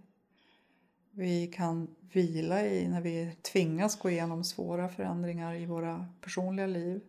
Vi 1.11 1.47
kan 1.47 1.95
vila 2.13 2.65
i 2.65 2.87
när 2.87 3.01
vi 3.01 3.35
tvingas 3.41 3.99
gå 3.99 4.09
igenom 4.09 4.43
svåra 4.43 4.89
förändringar 4.89 5.55
i 5.55 5.65
våra 5.65 6.07
personliga 6.21 6.67
liv. 6.67 7.01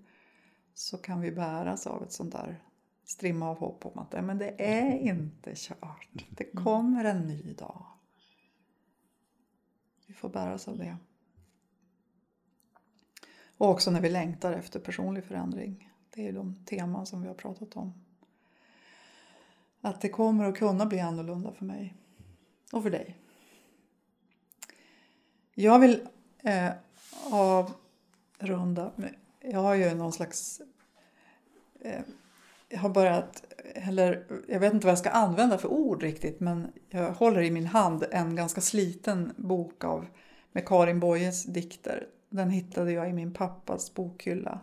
Så 0.75 0.99
kan 0.99 1.21
vi 1.21 1.33
bäras 1.33 1.87
av 1.87 2.03
ett 2.03 2.13
sånt 2.13 2.33
där 2.33 2.63
strimma 3.05 3.51
av 3.51 3.59
hopp 3.59 3.87
om 3.87 3.99
att 3.99 4.13
"Nej, 4.13 4.23
men 4.23 4.39
det 4.39 4.55
är 4.59 4.99
inte 4.99 5.53
kört. 5.55 6.27
Det 6.31 6.45
kommer 6.45 7.05
en 7.05 7.29
ny 7.29 7.53
dag. 7.53 7.87
Vi 10.07 10.15
får 10.15 10.29
bäras 10.29 10.69
av 10.69 10.79
det. 10.79 10.97
Och 13.57 13.69
också 13.69 13.91
när 13.91 14.01
vi 14.01 14.11
längtar 14.11 14.53
efter 14.53 14.81
personlig 14.81 15.25
förändring. 15.25 15.91
Det 16.11 16.29
är 16.29 16.33
de 16.33 16.65
teman 16.65 17.07
som 17.07 17.23
vi 17.23 17.29
har 17.29 17.35
pratat 17.35 17.77
om. 17.77 17.93
Att 19.81 20.01
det 20.01 20.09
kommer 20.09 20.45
att 20.45 20.59
kunna 20.59 20.87
bli 20.87 21.01
annorlunda 21.01 21.53
för 21.53 21.65
mig. 21.65 21.95
Och 22.73 22.83
för 22.83 22.91
dig. 22.91 23.17
Jag 25.61 25.79
vill 25.79 26.07
eh, 26.43 26.71
avrunda. 27.31 28.93
med- 28.97 29.15
Jag 29.41 29.61
har 29.61 29.75
ju 29.75 29.95
någon 29.95 30.13
slags... 30.13 30.61
Eh, 31.81 32.01
jag 32.69 32.79
har 32.79 32.89
börjat... 32.89 33.45
Eller 33.75 34.27
jag 34.49 34.61
vet 34.61 34.73
inte 34.75 34.87
vad 34.87 34.93
jag 34.93 34.99
ska 34.99 35.11
använda 35.11 35.59
för 35.59 35.69
ord 35.69 36.03
riktigt. 36.03 36.41
Men 36.41 36.73
jag 36.89 37.13
håller 37.13 37.43
i 37.43 37.51
min 37.51 37.67
hand 37.67 38.05
en 38.11 38.37
ganska 38.37 38.61
sliten 38.61 39.33
bok 39.37 39.85
av 39.85 40.07
med 40.53 40.67
Karin 40.69 41.01
Boyes 41.01 41.45
dikter. 41.45 42.07
Den 42.29 42.51
hittade 42.51 42.93
jag 42.93 43.11
i 43.11 43.13
min 43.13 43.35
pappas 43.35 43.95
bokhylla. 43.95 44.61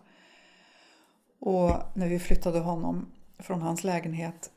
Och 1.39 1.71
när 1.95 2.07
vi 2.09 2.19
flyttade 2.19 2.59
honom 2.59 3.05
från 3.39 3.61
hans 3.61 3.83
lägenhet. 3.83 4.51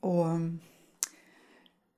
Och 0.00 0.24
mm, 0.26 0.58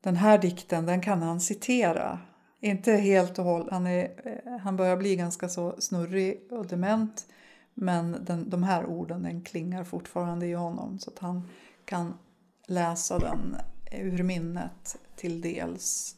den 0.01 0.17
här 0.17 0.39
dikten 0.39 0.87
den 0.87 1.01
kan 1.01 1.23
han 1.23 1.41
citera. 1.41 2.19
Inte 2.65 2.93
helt 2.93 3.39
och 3.39 3.45
hållet. 3.45 3.69
Han, 3.71 3.87
är, 3.87 4.03
eh, 4.25 4.59
han 4.59 4.77
börjar 4.77 4.97
bli 4.97 5.17
ganska 5.17 5.49
så 5.49 5.75
snurrig 5.79 6.47
och 6.51 6.67
dement. 6.67 7.27
Men 7.75 8.25
den, 8.25 8.51
de 8.51 8.63
här 8.63 8.87
orden 8.87 9.23
den 9.23 9.43
klingar 9.43 9.85
fortfarande 9.85 10.47
i 10.47 10.53
honom. 10.53 10.99
Så 10.99 11.11
att 11.11 11.19
han 11.19 11.49
kan 11.85 12.15
läsa 12.67 13.19
den 13.19 13.57
ur 13.93 14.23
minnet 14.23 14.99
till 15.17 15.41
dels. 15.41 16.17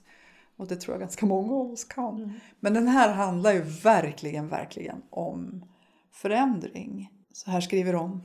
Och 0.56 0.66
det 0.68 0.76
tror 0.76 0.94
jag 0.94 1.00
ganska 1.00 1.26
många 1.26 1.54
av 1.54 1.72
oss 1.72 1.84
kan. 1.84 2.40
Men 2.60 2.74
den 2.74 2.88
här 2.88 3.12
handlar 3.12 3.52
ju 3.52 3.60
verkligen, 3.62 4.48
verkligen 4.48 5.02
om 5.10 5.64
förändring. 6.12 7.10
Så 7.32 7.50
här 7.50 7.60
skriver 7.60 7.92
hon. 7.92 8.22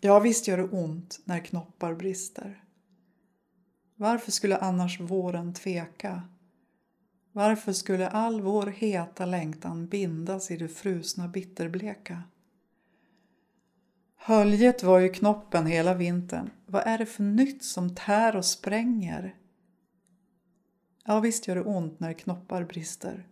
Ja, 0.00 0.18
visst 0.18 0.48
gör 0.48 0.56
det 0.56 0.68
ont 0.68 1.20
när 1.24 1.38
knoppar 1.38 1.94
brister. 1.94 2.65
Varför 3.96 4.32
skulle 4.32 4.56
annars 4.56 5.00
våren 5.00 5.54
tveka? 5.54 6.22
Varför 7.32 7.72
skulle 7.72 8.08
all 8.08 8.40
vår 8.40 8.66
heta 8.66 9.26
längtan 9.26 9.86
bindas 9.86 10.50
i 10.50 10.56
det 10.56 10.68
frusna 10.68 11.28
bitterbleka? 11.28 12.22
Höljet 14.16 14.82
var 14.82 14.98
ju 14.98 15.08
knoppen 15.08 15.66
hela 15.66 15.94
vintern. 15.94 16.50
Vad 16.66 16.82
är 16.86 16.98
det 16.98 17.06
för 17.06 17.22
nytt 17.22 17.64
som 17.64 17.94
tär 17.94 18.36
och 18.36 18.44
spränger? 18.44 19.34
Ja, 21.04 21.20
visst 21.20 21.48
gör 21.48 21.56
det 21.56 21.64
ont 21.64 22.00
när 22.00 22.12
knoppar 22.12 22.64
brister. 22.64 23.28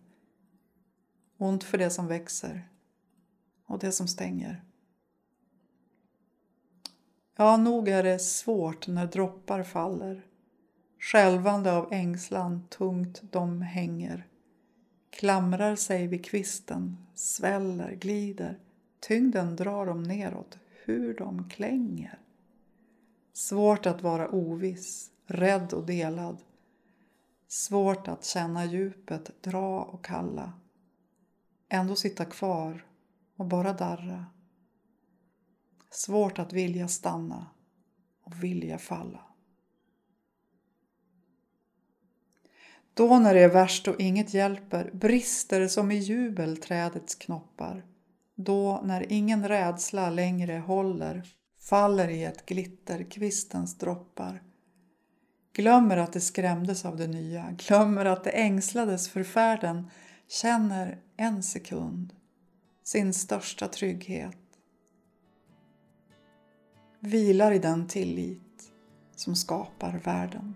Ont 1.37 1.63
för 1.63 1.77
det 1.77 1.89
som 1.89 2.07
växer 2.07 2.69
och 3.65 3.79
det 3.79 3.91
som 3.91 4.07
stänger. 4.07 4.63
Ja, 7.35 7.57
nog 7.57 7.87
är 7.87 8.03
det 8.03 8.19
svårt 8.19 8.87
när 8.87 9.07
droppar 9.07 9.63
faller. 9.63 10.25
Skälvande 11.11 11.71
av 11.71 11.93
ängslan 11.93 12.67
tungt 12.69 13.21
de 13.31 13.61
hänger. 13.61 14.27
Klamrar 15.09 15.75
sig 15.75 16.07
vid 16.07 16.25
kvisten, 16.25 16.97
sväller, 17.13 17.95
glider. 17.95 18.59
Tyngden 18.99 19.55
drar 19.55 19.85
dem 19.85 20.03
neråt, 20.03 20.57
hur 20.85 21.13
de 21.13 21.49
klänger. 21.49 22.19
Svårt 23.33 23.85
att 23.85 24.01
vara 24.01 24.29
oviss, 24.29 25.11
rädd 25.25 25.73
och 25.73 25.85
delad. 25.85 26.37
Svårt 27.47 28.07
att 28.07 28.25
känna 28.25 28.65
djupet 28.65 29.43
dra 29.43 29.83
och 29.83 30.05
kalla. 30.05 30.53
Ändå 31.69 31.95
sitta 31.95 32.25
kvar 32.25 32.85
och 33.35 33.45
bara 33.45 33.73
darra. 33.73 34.25
Svårt 35.89 36.39
att 36.39 36.53
vilja 36.53 36.87
stanna 36.87 37.47
och 38.23 38.43
vilja 38.43 38.77
falla. 38.77 39.34
Då 42.95 43.19
när 43.19 43.33
det 43.33 43.39
är 43.39 43.49
värst 43.49 43.87
och 43.87 43.99
inget 43.99 44.33
hjälper 44.33 44.89
brister 44.93 45.67
som 45.67 45.91
i 45.91 45.95
jubel 45.95 46.57
trädets 46.57 47.15
knoppar. 47.15 47.85
Då 48.35 48.81
när 48.83 49.11
ingen 49.11 49.47
rädsla 49.47 50.09
längre 50.09 50.53
håller 50.53 51.23
faller 51.59 52.07
i 52.07 52.23
ett 52.23 52.45
glitter 52.45 53.03
kvistens 53.03 53.77
droppar. 53.77 54.43
Glömmer 55.53 55.97
att 55.97 56.13
det 56.13 56.21
skrämdes 56.21 56.85
av 56.85 56.97
det 56.97 57.07
nya, 57.07 57.51
glömmer 57.67 58.05
att 58.05 58.23
det 58.23 58.29
ängslades 58.29 59.09
för 59.09 59.23
färden, 59.23 59.89
känner 60.27 60.99
en 61.17 61.43
sekund 61.43 62.13
sin 62.83 63.13
största 63.13 63.67
trygghet. 63.67 64.37
Vilar 66.99 67.51
i 67.51 67.59
den 67.59 67.87
tillit 67.87 68.71
som 69.15 69.35
skapar 69.35 70.01
världen. 70.03 70.55